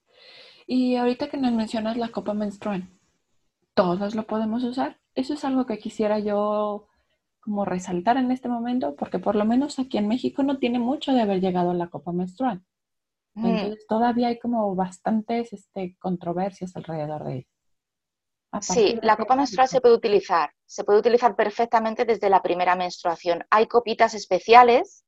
Y 0.67 0.97
ahorita 0.97 1.29
que 1.29 1.37
nos 1.37 1.53
mencionas 1.53 1.97
la 1.97 2.09
copa 2.09 2.35
menstrual, 2.35 2.89
¿todos 3.75 4.17
lo 4.17 4.27
podemos 4.27 4.65
usar? 4.65 4.99
Eso 5.15 5.35
es 5.35 5.45
algo 5.45 5.65
que 5.65 5.79
quisiera 5.79 6.19
yo 6.19 6.89
como 7.39 7.65
resaltar 7.65 8.17
en 8.17 8.33
este 8.33 8.49
momento, 8.49 8.97
porque 8.97 9.21
por 9.21 9.37
lo 9.37 9.45
menos 9.45 9.79
aquí 9.79 9.97
en 9.97 10.09
México 10.09 10.43
no 10.43 10.59
tiene 10.59 10.81
mucho 10.81 11.13
de 11.13 11.21
haber 11.21 11.41
llegado 11.41 11.71
a 11.71 11.75
la 11.75 11.87
copa 11.87 12.11
menstrual. 12.11 12.65
Mm. 13.35 13.47
Entonces 13.47 13.87
todavía 13.87 14.27
hay 14.27 14.41
como 14.41 14.75
bastantes 14.75 15.53
este, 15.53 15.97
controversias 16.01 16.75
alrededor 16.75 17.23
de 17.23 17.37
ello. 17.37 17.49
Sí, 18.61 18.99
la 19.03 19.17
copa 19.17 19.37
menstrual 19.37 19.69
se 19.69 19.81
puede 19.81 19.95
utilizar, 19.95 20.51
se 20.65 20.85
puede 20.85 20.99
utilizar 20.99 21.37
perfectamente 21.37 22.05
desde 22.05 22.31
la 22.31 22.43
primera 22.43 22.75
menstruación. 22.77 23.45
Hay 23.51 23.67
copitas 23.67 24.15
especiales 24.15 25.05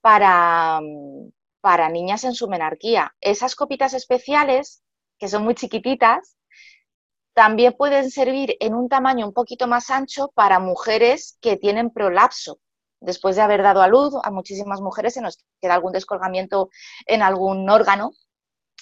para, 0.00 0.80
mm, 0.80 1.30
para 1.60 1.88
niñas 1.88 2.24
en 2.24 2.34
su 2.34 2.48
menarquía. 2.48 3.14
Esas 3.20 3.54
copitas 3.56 3.94
especiales, 3.94 4.82
que 5.18 5.28
son 5.28 5.44
muy 5.44 5.54
chiquititas, 5.54 6.36
también 7.34 7.74
pueden 7.76 8.10
servir 8.10 8.56
en 8.60 8.74
un 8.74 8.88
tamaño 8.88 9.26
un 9.26 9.32
poquito 9.32 9.66
más 9.66 9.90
ancho 9.90 10.30
para 10.34 10.60
mujeres 10.60 11.36
que 11.40 11.56
tienen 11.56 11.90
prolapso. 11.90 12.58
Después 13.00 13.36
de 13.36 13.42
haber 13.42 13.62
dado 13.62 13.82
a 13.82 13.88
luz, 13.88 14.14
a 14.22 14.30
muchísimas 14.30 14.80
mujeres 14.80 15.14
se 15.14 15.20
nos 15.20 15.38
queda 15.60 15.74
algún 15.74 15.92
descolgamiento 15.92 16.70
en 17.06 17.22
algún 17.22 17.68
órgano 17.68 18.12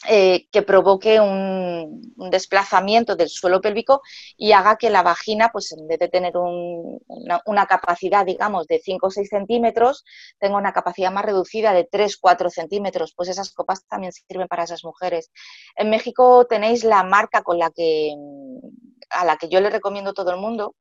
eh, 0.09 0.49
que 0.50 0.62
provoque 0.62 1.21
un, 1.21 2.00
desplazamiento 2.30 3.14
del 3.14 3.28
suelo 3.28 3.61
pélvico 3.61 4.00
y 4.37 4.52
haga 4.52 4.76
que 4.76 4.90
la 4.90 5.02
vagina, 5.02 5.50
pues 5.52 5.71
en 5.73 5.87
vez 5.87 5.99
de 5.99 6.09
tener 6.09 6.32
una, 6.37 7.66
capacidad, 7.66 8.25
digamos, 8.25 8.66
de 8.66 8.80
5 8.80 9.06
o 9.06 9.11
6 9.11 9.28
centímetros, 9.28 10.04
tenga 10.38 10.56
una 10.56 10.73
capacidad 10.73 11.12
más 11.12 11.25
reducida 11.25 11.73
de 11.73 11.85
3 11.85 12.16
4 12.16 12.50
centímetros. 12.50 13.12
Pues 13.14 13.28
esas 13.28 13.52
copas 13.52 13.85
también 13.87 14.12
sirven 14.12 14.49
para 14.49 14.64
esas 14.64 14.82
mujeres. 14.85 15.30
En 15.76 15.90
México 15.90 16.47
tenéis 16.49 16.85
la 16.85 17.04
marca 17.04 17.42
con 17.42 17.59
la 17.59 17.71
que, 17.71 18.14
a 19.11 19.25
la 19.25 19.37
que 19.37 19.49
yo 19.49 19.61
le 19.61 19.71
recomiendo 19.71 20.11
a 20.11 20.14
todo 20.14 20.30
el 20.30 20.40
mundo, 20.40 20.75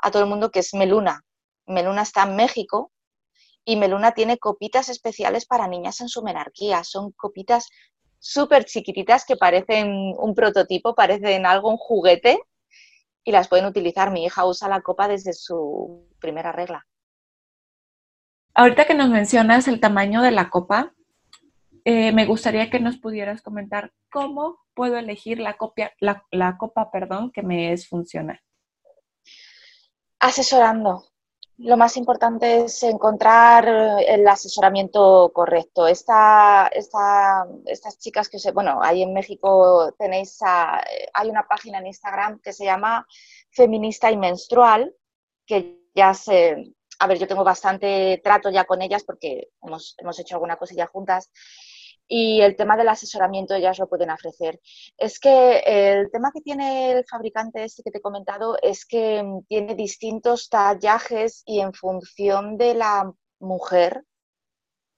a 0.00 0.10
todo 0.10 0.22
el 0.22 0.28
mundo, 0.28 0.50
que 0.50 0.60
es 0.60 0.74
Meluna. 0.74 1.22
Meluna 1.66 2.02
está 2.02 2.24
en 2.24 2.36
México 2.36 2.90
y 3.64 3.76
Meluna 3.76 4.12
tiene 4.12 4.38
copitas 4.38 4.88
especiales 4.88 5.46
para 5.46 5.68
niñas 5.68 6.00
en 6.00 6.08
su 6.08 6.22
menarquía. 6.22 6.84
Son 6.84 7.12
copitas 7.12 7.68
súper 8.24 8.64
chiquititas 8.64 9.26
que 9.26 9.36
parecen 9.36 10.14
un 10.16 10.34
prototipo, 10.34 10.94
parecen 10.94 11.44
algo, 11.44 11.68
un 11.68 11.76
juguete, 11.76 12.40
y 13.22 13.32
las 13.32 13.48
pueden 13.48 13.66
utilizar. 13.66 14.10
Mi 14.10 14.24
hija 14.24 14.46
usa 14.46 14.66
la 14.68 14.80
copa 14.80 15.08
desde 15.08 15.34
su 15.34 16.08
primera 16.20 16.50
regla. 16.50 16.86
Ahorita 18.54 18.86
que 18.86 18.94
nos 18.94 19.10
mencionas 19.10 19.68
el 19.68 19.78
tamaño 19.78 20.22
de 20.22 20.30
la 20.30 20.48
copa, 20.48 20.94
eh, 21.84 22.12
me 22.12 22.24
gustaría 22.24 22.70
que 22.70 22.80
nos 22.80 22.96
pudieras 22.96 23.42
comentar 23.42 23.92
cómo 24.10 24.58
puedo 24.72 24.96
elegir 24.96 25.38
la, 25.38 25.58
copia, 25.58 25.92
la, 26.00 26.24
la 26.30 26.56
copa 26.56 26.90
perdón, 26.90 27.30
que 27.30 27.42
me 27.42 27.72
es 27.72 27.88
funcional. 27.88 28.40
Asesorando. 30.18 31.04
Lo 31.58 31.76
más 31.76 31.96
importante 31.96 32.64
es 32.64 32.82
encontrar 32.82 33.68
el 33.68 34.26
asesoramiento 34.26 35.30
correcto. 35.32 35.86
Esta, 35.86 36.68
esta, 36.72 37.46
estas 37.66 37.98
chicas 37.98 38.28
que, 38.28 38.40
se, 38.40 38.50
bueno, 38.50 38.80
ahí 38.82 39.02
en 39.02 39.14
México 39.14 39.94
tenéis, 39.96 40.40
hay 40.42 41.30
una 41.30 41.46
página 41.46 41.78
en 41.78 41.86
Instagram 41.86 42.40
que 42.40 42.52
se 42.52 42.64
llama 42.64 43.06
Feminista 43.50 44.10
y 44.10 44.16
Menstrual, 44.16 44.94
que 45.46 45.80
ya 45.94 46.12
se, 46.12 46.74
a 46.98 47.06
ver, 47.06 47.18
yo 47.18 47.28
tengo 47.28 47.44
bastante 47.44 48.20
trato 48.24 48.50
ya 48.50 48.64
con 48.64 48.82
ellas 48.82 49.04
porque 49.04 49.50
hemos, 49.62 49.94
hemos 49.98 50.18
hecho 50.18 50.34
alguna 50.34 50.56
cosilla 50.56 50.86
juntas 50.86 51.30
y 52.06 52.42
el 52.42 52.56
tema 52.56 52.76
del 52.76 52.88
asesoramiento 52.88 53.54
ellas 53.54 53.78
lo 53.78 53.88
pueden 53.88 54.10
ofrecer. 54.10 54.60
Es 54.96 55.18
que 55.18 55.58
el 55.66 56.10
tema 56.10 56.30
que 56.32 56.40
tiene 56.40 56.92
el 56.92 57.04
fabricante 57.06 57.64
este 57.64 57.82
que 57.82 57.90
te 57.90 57.98
he 57.98 58.02
comentado 58.02 58.56
es 58.62 58.84
que 58.84 59.22
mm, 59.22 59.44
tiene 59.48 59.74
distintos 59.74 60.48
tallajes 60.48 61.42
y 61.46 61.60
en 61.60 61.72
función 61.72 62.56
de 62.56 62.74
la 62.74 63.12
mujer 63.40 64.04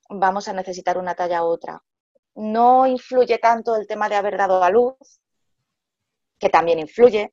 vamos 0.09 0.49
a 0.49 0.53
necesitar 0.53 0.99
una 0.99 1.15
talla 1.15 1.45
u 1.45 1.47
otra. 1.47 1.83
No 2.35 2.87
influye 2.87 3.39
tanto 3.39 3.77
el 3.77 3.87
tema 3.87 4.09
de 4.09 4.17
haber 4.17 4.37
dado 4.37 4.63
a 4.63 4.71
luz, 4.71 4.97
que 6.39 6.51
también 6.51 6.79
influye, 6.79 7.33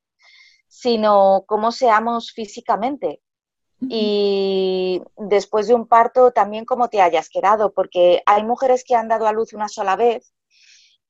sino 0.68 1.44
cómo 1.48 1.72
seamos 1.72 2.32
físicamente 2.32 3.23
y 3.90 5.02
después 5.18 5.68
de 5.68 5.74
un 5.74 5.88
parto 5.88 6.32
también 6.32 6.66
cómo 6.66 6.90
te 6.90 7.02
hayas 7.02 7.30
quedado, 7.30 7.74
porque 7.74 8.24
hay 8.25 8.44
mujeres 8.44 8.84
que 8.84 8.96
han 8.96 9.08
dado 9.08 9.28
a 9.28 9.34
luz 9.34 9.54
una 9.54 9.68
sola 9.68 9.96
vez 9.96 10.34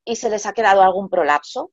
y 0.06 0.15
se 0.15 0.30
les 0.30 0.46
ha 0.46 0.53
quedado 0.53 0.82
algún 0.82 1.10
prolapso, 1.10 1.72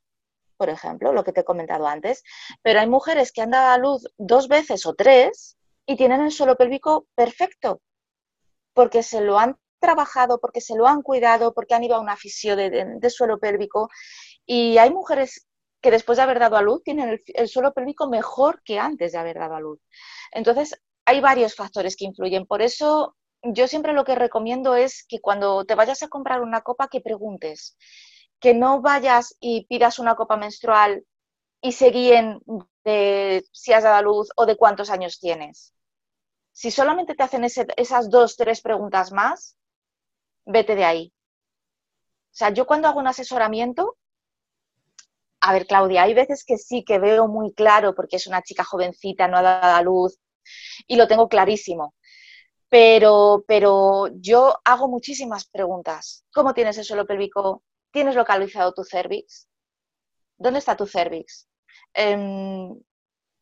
por 0.57 0.69
ejemplo, 0.69 1.13
lo 1.13 1.25
que 1.25 1.33
te 1.33 1.41
he 1.41 1.45
comentado 1.45 1.87
antes, 1.87 2.23
pero 2.63 2.81
hay 2.81 2.89
mujeres 2.89 3.33
que 3.33 3.43
han 3.43 3.51
dado 3.51 3.73
a 3.73 3.79
luz 3.79 4.07
dos 4.19 4.47
veces 4.47 4.85
o 4.87 4.95
tres 4.95 5.57
y 5.87 5.97
tienen 5.97 6.21
el 6.21 6.33
suelo 6.33 6.57
pélvico 6.57 7.07
perfecto, 7.15 7.81
porque 8.75 9.03
se 9.03 9.21
lo 9.21 9.39
han 9.39 9.57
trabajado, 9.81 10.39
porque 10.39 10.61
se 10.61 10.77
lo 10.77 10.87
han 10.87 11.03
cuidado, 11.03 11.55
porque 11.55 11.75
han 11.75 11.85
ido 11.85 11.97
a 11.97 12.01
una 12.01 12.17
fisio 12.17 12.57
de, 12.57 13.01
suelo 13.11 13.39
pélvico 13.39 13.89
y 14.45 14.79
hay 14.79 14.91
mujeres 14.91 15.49
que 15.81 15.91
después 15.91 16.17
de 16.17 16.23
haber 16.25 16.39
dado 16.39 16.57
a 16.57 16.63
luz 16.63 16.83
tienen 16.83 17.09
el, 17.09 17.23
el, 17.27 17.49
suelo 17.49 17.73
pélvico 17.73 18.09
mejor 18.09 18.63
que 18.63 18.79
antes 18.79 19.13
de 19.13 19.19
haber 19.19 19.39
dado 19.39 19.55
a 19.55 19.61
luz. 19.61 19.81
Entonces, 20.31 20.79
hay 21.11 21.21
varios 21.21 21.57
factores 21.57 21.97
que 21.97 22.05
influyen. 22.05 22.47
Por 22.47 22.63
eso 22.63 23.17
yo 23.43 23.67
siempre 23.67 23.93
lo 23.93 24.05
que 24.05 24.15
recomiendo 24.15 24.77
es 24.77 25.05
que 25.09 25.21
cuando 25.21 25.65
te 25.65 25.75
vayas 25.75 26.05
a 26.05 26.09
comprar 26.09 26.41
una 26.41 26.61
copa, 26.61 26.87
que 26.87 27.01
preguntes, 27.01 27.77
que 28.39 28.55
no 28.55 28.81
vayas 28.81 29.35
y 29.41 29.67
pidas 29.67 29.99
una 29.99 30.15
copa 30.15 30.37
menstrual 30.37 31.05
y 31.61 31.73
se 31.73 31.91
guíen 31.91 32.41
de 32.85 33.45
si 33.51 33.73
has 33.73 33.83
dado 33.83 33.97
a 33.97 34.03
luz 34.03 34.29
o 34.37 34.47
de 34.47 34.57
cuántos 34.57 34.89
años 34.89 35.19
tienes. 35.19 35.75
Si 36.53 36.71
solamente 36.71 37.17
te 37.17 37.25
hacen 37.25 37.45
esas 37.45 38.09
dos, 38.09 38.37
tres 38.37 38.61
preguntas 38.61 39.11
más, 39.11 39.57
vete 40.45 40.77
de 40.77 40.85
ahí. 40.85 41.13
O 42.27 42.37
sea, 42.41 42.51
yo 42.51 42.67
cuando 42.67 42.87
hago 42.87 43.01
un 43.01 43.09
asesoramiento, 43.09 43.97
a 45.41 45.53
ver, 45.55 45.67
Claudia, 45.67 46.03
hay 46.03 46.15
veces 46.15 46.45
que 46.45 46.57
sí 46.57 46.85
que 46.85 47.01
veo 47.01 47.27
muy 47.27 47.53
claro 47.53 47.97
porque 47.97 48.17
es 48.17 48.29
una 48.29 48.43
chica 48.43 48.63
jovencita, 48.63 49.27
no 49.27 49.39
ha 49.39 49.43
dado 49.43 49.75
a 49.75 49.83
luz, 49.83 50.21
y 50.87 50.97
lo 50.97 51.09
tengo 51.09 51.29
clarísimo. 51.29 51.95
Pero, 52.69 53.45
pero 53.49 54.09
yo 54.15 54.61
hago 54.65 54.89
muchísimas 54.89 55.47
preguntas. 55.47 56.25
¿Cómo 56.33 56.55
tienes 56.55 56.79
el 56.79 56.85
suelo 56.85 57.07
pélvico? 57.07 57.65
¿Tienes 57.91 58.15
localizado 58.15 58.73
tu 58.73 58.85
cervix? 58.85 59.49
¿Dónde 60.37 60.61
está 60.61 60.77
tu 60.77 60.87
cervix? 60.87 61.49
Em, 61.93 62.75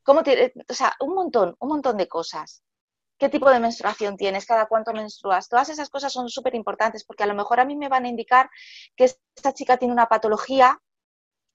¿cómo 0.03 0.21
o 0.21 0.75
sea, 0.75 0.97
un 1.01 1.15
montón, 1.15 1.55
un 1.61 1.69
montón 1.69 1.97
de 1.99 2.09
cosas. 2.09 2.63
¿Qué 3.19 3.29
tipo 3.29 3.51
de 3.51 3.61
menstruación 3.61 4.17
tienes? 4.17 4.47
¿Cada 4.47 4.67
cuánto 4.67 4.93
menstruas? 4.93 5.49
Todas 5.49 5.69
esas 5.69 5.91
cosas 5.91 6.13
son 6.13 6.29
súper 6.29 6.55
importantes 6.55 7.05
porque 7.05 7.25
a 7.25 7.27
lo 7.27 7.35
mejor 7.35 7.61
a 7.61 7.65
mí 7.65 7.77
me 7.77 7.89
van 7.89 8.05
a 8.05 8.09
indicar 8.09 8.49
que 8.97 9.05
esta 9.05 9.53
chica 9.53 9.77
tiene 9.77 9.93
una 9.93 10.07
patología 10.07 10.81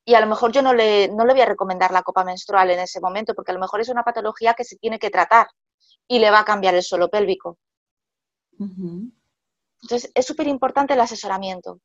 y 0.05 0.15
a 0.15 0.21
lo 0.21 0.27
mejor 0.27 0.51
yo 0.51 0.61
no 0.61 0.73
le, 0.73 1.07
no 1.09 1.25
le 1.25 1.33
voy 1.33 1.41
a 1.41 1.45
recomendar 1.45 1.91
la 1.91 2.03
copa 2.03 2.23
menstrual 2.23 2.71
en 2.71 2.79
ese 2.79 2.99
momento, 2.99 3.33
porque 3.33 3.51
a 3.51 3.53
lo 3.53 3.59
mejor 3.59 3.81
es 3.81 3.89
una 3.89 4.03
patología 4.03 4.53
que 4.53 4.63
se 4.63 4.77
tiene 4.77 4.99
que 4.99 5.09
tratar 5.09 5.47
y 6.07 6.19
le 6.19 6.31
va 6.31 6.39
a 6.39 6.45
cambiar 6.45 6.75
el 6.75 6.83
suelo 6.83 7.09
pélvico. 7.09 7.57
Entonces, 9.81 10.11
es 10.13 10.25
súper 10.25 10.47
importante 10.47 10.93
el 10.93 11.01
asesoramiento. 11.01 11.79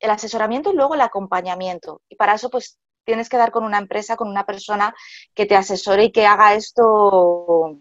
El 0.00 0.10
asesoramiento 0.10 0.72
y 0.72 0.76
luego 0.76 0.94
el 0.94 1.00
acompañamiento. 1.00 2.02
Y 2.08 2.16
para 2.16 2.34
eso, 2.34 2.50
pues, 2.50 2.78
tienes 3.04 3.28
que 3.28 3.36
dar 3.36 3.52
con 3.52 3.64
una 3.64 3.78
empresa, 3.78 4.16
con 4.16 4.28
una 4.28 4.44
persona 4.44 4.94
que 5.34 5.46
te 5.46 5.56
asesore 5.56 6.04
y 6.04 6.12
que 6.12 6.26
haga 6.26 6.54
esto 6.54 7.78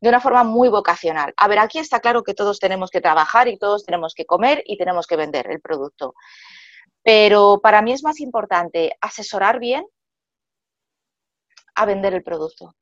de 0.00 0.08
una 0.08 0.20
forma 0.20 0.42
muy 0.42 0.68
vocacional. 0.68 1.32
A 1.36 1.46
ver, 1.46 1.60
aquí 1.60 1.78
está 1.78 2.00
claro 2.00 2.24
que 2.24 2.34
todos 2.34 2.58
tenemos 2.58 2.90
que 2.90 3.00
trabajar 3.00 3.46
y 3.46 3.56
todos 3.56 3.84
tenemos 3.84 4.14
que 4.14 4.26
comer 4.26 4.62
y 4.66 4.76
tenemos 4.76 5.06
que 5.06 5.16
vender 5.16 5.48
el 5.48 5.60
producto. 5.60 6.14
Pero 7.02 7.60
para 7.62 7.82
mí 7.82 7.92
es 7.92 8.02
más 8.02 8.20
importante 8.20 8.96
asesorar 9.00 9.58
bien 9.58 9.84
a 11.74 11.86
vender 11.86 12.14
el 12.14 12.22
producto. 12.22 12.74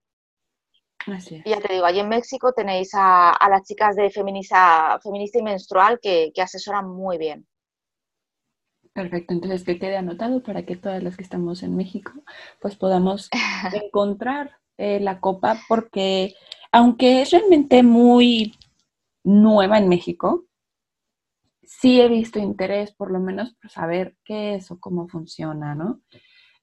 Y 1.06 1.48
ya 1.48 1.60
te 1.60 1.72
digo, 1.72 1.86
allí 1.86 2.00
en 2.00 2.08
México 2.08 2.52
tenéis 2.52 2.90
a, 2.94 3.36
las 3.48 3.62
chicas 3.62 3.96
de 3.96 4.10
feminista, 4.10 4.98
feminista 5.02 5.38
y 5.38 5.42
menstrual 5.42 5.98
que, 6.00 6.32
asesoran 6.36 6.88
muy 6.88 7.16
bien. 7.16 7.46
Perfecto, 8.92 9.32
entonces 9.32 9.64
que 9.64 9.78
quede 9.78 9.96
anotado 9.96 10.42
para 10.42 10.64
que 10.66 10.76
todas 10.76 11.02
las 11.02 11.16
que 11.16 11.22
estamos 11.22 11.62
en 11.62 11.76
México 11.76 12.12
pues 12.60 12.74
podamos 12.74 13.30
encontrar 13.72 14.58
eh, 14.78 14.98
la 14.98 15.20
copa 15.20 15.58
porque 15.68 16.34
aunque 16.72 17.22
es 17.22 17.30
realmente 17.30 17.84
muy 17.84 18.58
nueva 19.22 19.78
en 19.78 19.88
México, 19.88 20.44
sí 21.70 22.00
he 22.00 22.08
visto 22.08 22.38
interés, 22.40 22.92
por 22.92 23.12
lo 23.12 23.20
menos 23.20 23.54
por 23.54 23.70
saber 23.70 24.16
qué 24.24 24.56
es 24.56 24.70
o 24.70 24.80
cómo 24.80 25.08
funciona, 25.08 25.74
¿no? 25.74 26.02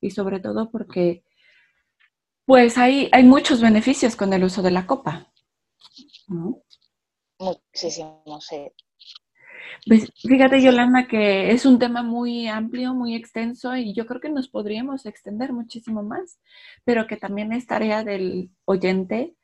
Y 0.01 0.11
sobre 0.11 0.39
todo 0.41 0.69
porque, 0.69 1.23
pues 2.45 2.77
hay, 2.77 3.09
hay 3.13 3.23
muchos 3.23 3.61
beneficios 3.61 4.15
con 4.15 4.33
el 4.33 4.43
uso 4.43 4.61
de 4.61 4.71
la 4.71 4.85
copa. 4.85 5.31
¿no? 6.27 6.61
Muchísimo, 7.39 8.21
sí. 8.41 8.69
Pues 9.87 10.11
fíjate, 10.21 10.61
Yolanda, 10.61 11.07
que 11.07 11.51
es 11.51 11.65
un 11.65 11.79
tema 11.79 12.03
muy 12.03 12.47
amplio, 12.47 12.93
muy 12.93 13.15
extenso 13.15 13.75
y 13.77 13.93
yo 13.93 14.05
creo 14.05 14.19
que 14.19 14.29
nos 14.29 14.49
podríamos 14.49 15.05
extender 15.05 15.53
muchísimo 15.53 16.03
más, 16.03 16.39
pero 16.83 17.07
que 17.07 17.15
también 17.15 17.53
es 17.53 17.65
tarea 17.65 18.03
del 18.03 18.51
oyente 18.65 19.35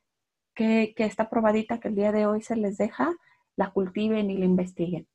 que, 0.54 0.92
que 0.94 1.04
esta 1.04 1.30
probadita 1.30 1.80
que 1.80 1.88
el 1.88 1.94
día 1.94 2.12
de 2.12 2.26
hoy 2.26 2.42
se 2.42 2.56
les 2.56 2.76
deja, 2.76 3.14
la 3.56 3.70
cultiven 3.70 4.30
y 4.30 4.36
la 4.36 4.44
investiguen. 4.44 5.08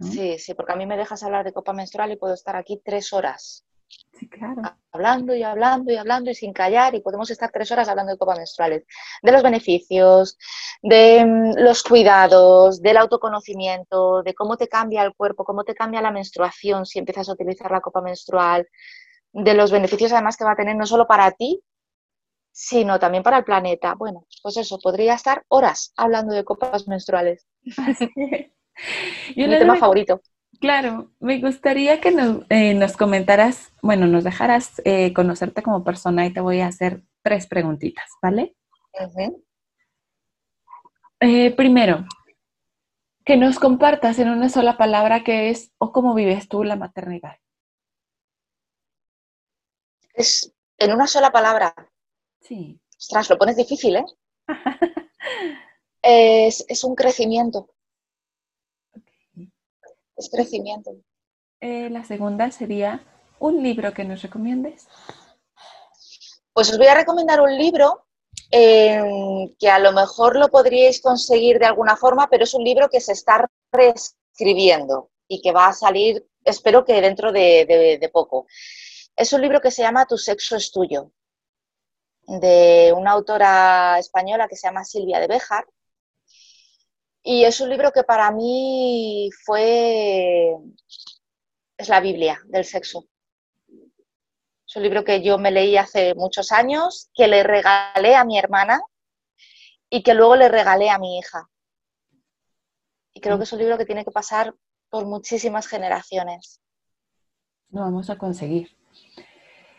Sí, 0.00 0.38
sí, 0.38 0.54
porque 0.54 0.72
a 0.72 0.76
mí 0.76 0.86
me 0.86 0.96
dejas 0.96 1.22
hablar 1.22 1.44
de 1.44 1.52
copa 1.52 1.72
menstrual 1.72 2.10
y 2.12 2.16
puedo 2.16 2.34
estar 2.34 2.56
aquí 2.56 2.80
tres 2.84 3.12
horas. 3.12 3.64
Sí, 4.12 4.28
claro. 4.28 4.62
Hablando 4.92 5.34
y 5.34 5.42
hablando 5.42 5.92
y 5.92 5.96
hablando 5.96 6.30
y 6.30 6.34
sin 6.34 6.52
callar 6.52 6.94
y 6.94 7.00
podemos 7.00 7.30
estar 7.30 7.50
tres 7.52 7.70
horas 7.70 7.88
hablando 7.88 8.12
de 8.12 8.18
copa 8.18 8.34
menstruales, 8.36 8.84
de 9.22 9.32
los 9.32 9.42
beneficios, 9.42 10.36
de 10.82 11.24
mm, 11.24 11.58
los 11.58 11.82
cuidados, 11.82 12.80
del 12.80 12.96
autoconocimiento, 12.96 14.22
de 14.22 14.34
cómo 14.34 14.56
te 14.56 14.68
cambia 14.68 15.02
el 15.02 15.14
cuerpo, 15.14 15.44
cómo 15.44 15.64
te 15.64 15.74
cambia 15.74 16.00
la 16.00 16.10
menstruación 16.10 16.86
si 16.86 16.98
empiezas 16.98 17.28
a 17.28 17.32
utilizar 17.32 17.70
la 17.70 17.80
copa 17.80 18.00
menstrual, 18.00 18.66
de 19.32 19.54
los 19.54 19.70
beneficios 19.72 20.12
además 20.12 20.36
que 20.36 20.44
va 20.44 20.52
a 20.52 20.56
tener 20.56 20.76
no 20.76 20.86
solo 20.86 21.06
para 21.06 21.30
ti, 21.32 21.60
sino 22.52 23.00
también 23.00 23.24
para 23.24 23.38
el 23.38 23.44
planeta. 23.44 23.94
Bueno, 23.94 24.26
pues 24.42 24.56
eso, 24.56 24.78
podría 24.78 25.14
estar 25.14 25.44
horas 25.48 25.92
hablando 25.96 26.34
de 26.34 26.44
copas 26.44 26.86
menstruales. 26.86 27.46
Mi 29.36 29.48
tema 29.48 29.76
favorito. 29.76 30.20
Claro, 30.60 31.10
me 31.20 31.40
gustaría 31.40 32.00
que 32.00 32.10
nos, 32.10 32.42
eh, 32.48 32.78
comentaras, 32.96 33.72
bueno, 33.82 34.06
nos 34.06 34.24
dejaras 34.24 34.80
eh, 34.84 35.12
conocerte 35.12 35.62
como 35.62 35.84
persona 35.84 36.26
y 36.26 36.32
te 36.32 36.40
voy 36.40 36.60
a 36.60 36.68
hacer 36.68 37.02
tres 37.22 37.46
preguntitas, 37.46 38.08
¿vale? 38.22 38.54
Eh, 41.20 41.54
primero, 41.56 42.06
que 43.24 43.36
nos 43.36 43.58
compartas 43.58 44.18
en 44.18 44.28
una 44.28 44.48
sola 44.48 44.76
palabra 44.76 45.24
qué 45.24 45.50
es 45.50 45.72
o 45.78 45.92
cómo 45.92 46.14
vives 46.14 46.48
tú 46.48 46.64
la 46.64 46.76
maternidad. 46.76 47.36
Es 50.14 50.54
en 50.78 50.92
una 50.92 51.06
sola 51.06 51.32
palabra. 51.32 51.74
Sí. 52.40 52.80
Ostras, 52.96 53.30
lo 53.30 53.38
pones 53.38 53.56
difícil, 53.56 53.96
¿eh? 53.96 54.04
Es, 56.06 56.84
un 56.84 56.94
crecimiento. 56.94 57.70
Es 60.16 60.30
crecimiento. 60.30 60.92
Eh, 61.60 61.90
la 61.90 62.04
segunda 62.04 62.50
sería 62.50 63.04
un 63.38 63.62
libro 63.62 63.92
que 63.92 64.04
nos 64.04 64.22
recomiendes. 64.22 64.86
Pues 66.52 66.70
os 66.70 66.78
voy 66.78 66.86
a 66.86 66.94
recomendar 66.94 67.40
un 67.40 67.56
libro 67.56 68.04
eh, 68.50 69.02
que 69.58 69.68
a 69.68 69.78
lo 69.78 69.92
mejor 69.92 70.36
lo 70.36 70.48
podríais 70.48 71.00
conseguir 71.00 71.58
de 71.58 71.66
alguna 71.66 71.96
forma, 71.96 72.28
pero 72.28 72.44
es 72.44 72.54
un 72.54 72.62
libro 72.62 72.88
que 72.88 73.00
se 73.00 73.12
está 73.12 73.48
reescribiendo 73.72 75.10
y 75.26 75.40
que 75.40 75.52
va 75.52 75.68
a 75.68 75.72
salir, 75.72 76.26
espero 76.44 76.84
que 76.84 77.00
dentro 77.00 77.32
de, 77.32 78.10
poco. 78.12 78.46
Es 79.16 79.32
un 79.32 79.40
libro 79.40 79.60
que 79.60 79.70
se 79.70 79.82
llama 79.82 80.06
Tu 80.06 80.18
sexo 80.18 80.56
es 80.56 80.70
tuyo, 80.70 81.10
de 82.26 82.94
una 82.96 83.12
autora 83.12 83.98
española 83.98 84.48
que 84.48 84.56
se 84.56 84.68
llama 84.68 84.84
Silvia 84.84 85.18
de 85.18 85.26
Béjar. 85.26 85.66
Y 87.26 87.44
es 87.44 87.58
un 87.62 87.70
libro 87.70 87.90
que 87.90 88.04
para 88.04 88.30
mí 88.30 89.30
fue, 89.46 90.54
es 91.78 91.88
la 91.88 92.00
Biblia 92.00 92.38
del 92.44 92.66
sexo. 92.66 93.06
Es 93.66 94.76
un 94.76 94.82
libro 94.82 95.04
que 95.04 95.22
yo 95.22 95.38
me 95.38 95.50
leí 95.50 95.78
hace 95.78 96.14
muchos 96.14 96.52
años, 96.52 97.08
que 97.14 97.26
le 97.26 97.42
regalé 97.42 98.14
a 98.14 98.24
mi 98.24 98.38
hermana 98.38 98.82
y 99.88 100.02
que 100.02 100.12
luego 100.12 100.36
le 100.36 100.50
regalé 100.50 100.90
a 100.90 100.98
mi 100.98 101.18
hija. 101.18 101.48
Y 103.14 103.22
creo 103.22 103.38
que 103.38 103.44
es 103.44 103.52
un 103.54 103.60
libro 103.60 103.78
que 103.78 103.86
tiene 103.86 104.04
que 104.04 104.10
pasar 104.10 104.54
por 104.90 105.06
muchísimas 105.06 105.66
generaciones. 105.66 106.60
Lo 107.70 107.80
vamos 107.80 108.10
a 108.10 108.18
conseguir. 108.18 108.76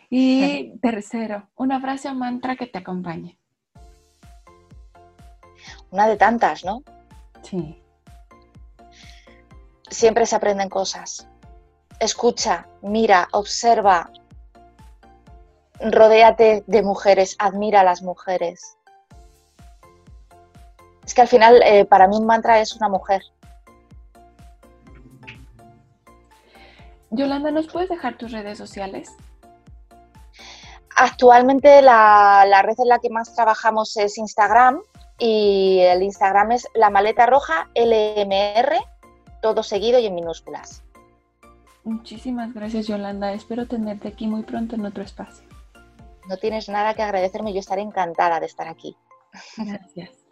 Y 0.09 0.79
tercero, 0.79 1.51
una 1.55 1.79
frase 1.79 2.09
o 2.09 2.15
mantra 2.15 2.55
que 2.55 2.65
te 2.65 2.79
acompañe. 2.79 3.37
Una 5.91 6.07
de 6.07 6.17
tantas, 6.17 6.65
¿no? 6.65 6.81
Sí. 7.49 7.81
Siempre 9.89 10.25
se 10.25 10.35
aprenden 10.35 10.69
cosas. 10.69 11.27
Escucha, 11.99 12.67
mira, 12.81 13.27
observa, 13.31 14.11
rodéate 15.79 16.63
de 16.67 16.83
mujeres, 16.83 17.35
admira 17.39 17.81
a 17.81 17.83
las 17.83 18.01
mujeres. 18.01 18.77
Es 21.05 21.13
que 21.13 21.21
al 21.21 21.27
final, 21.27 21.61
eh, 21.63 21.85
para 21.85 22.07
mí 22.07 22.17
un 22.17 22.25
mantra 22.25 22.59
es 22.59 22.75
una 22.75 22.89
mujer. 22.89 23.21
Yolanda, 27.11 27.51
¿nos 27.51 27.67
puedes 27.67 27.89
dejar 27.89 28.17
tus 28.17 28.31
redes 28.31 28.57
sociales? 28.57 29.15
Actualmente 30.97 31.81
la, 31.81 32.45
la, 32.47 32.61
red 32.61 32.75
en 32.77 32.87
la 32.87 32.99
que 32.99 33.09
más 33.09 33.33
trabajamos 33.35 33.95
es 33.97 34.17
Instagram 34.17 34.81
y 35.17 35.79
el 35.79 36.03
Instagram 36.03 36.53
es 36.53 36.67
la 36.73 36.89
maleta 36.89 37.25
roja 37.25 37.69
LMR, 37.75 38.75
todo 39.41 39.63
seguido 39.63 39.99
y 39.99 40.05
en 40.07 40.15
minúsculas. 40.15 40.83
Muchísimas 41.83 42.53
gracias 42.53 42.87
Yolanda, 42.87 43.33
espero 43.33 43.67
tenerte 43.67 44.07
aquí 44.07 44.27
muy 44.27 44.43
pronto 44.43 44.75
en 44.75 44.85
otro 44.85 45.03
espacio. 45.03 45.47
No 46.27 46.37
tienes 46.37 46.67
nada 46.69 46.95
que 46.95 47.03
agradecerme, 47.03 47.53
yo 47.53 47.59
estaré 47.59 47.81
encantada 47.81 48.39
de 48.39 48.47
estar 48.47 48.67
aquí. 48.67 48.97
Gracias. 49.57 50.24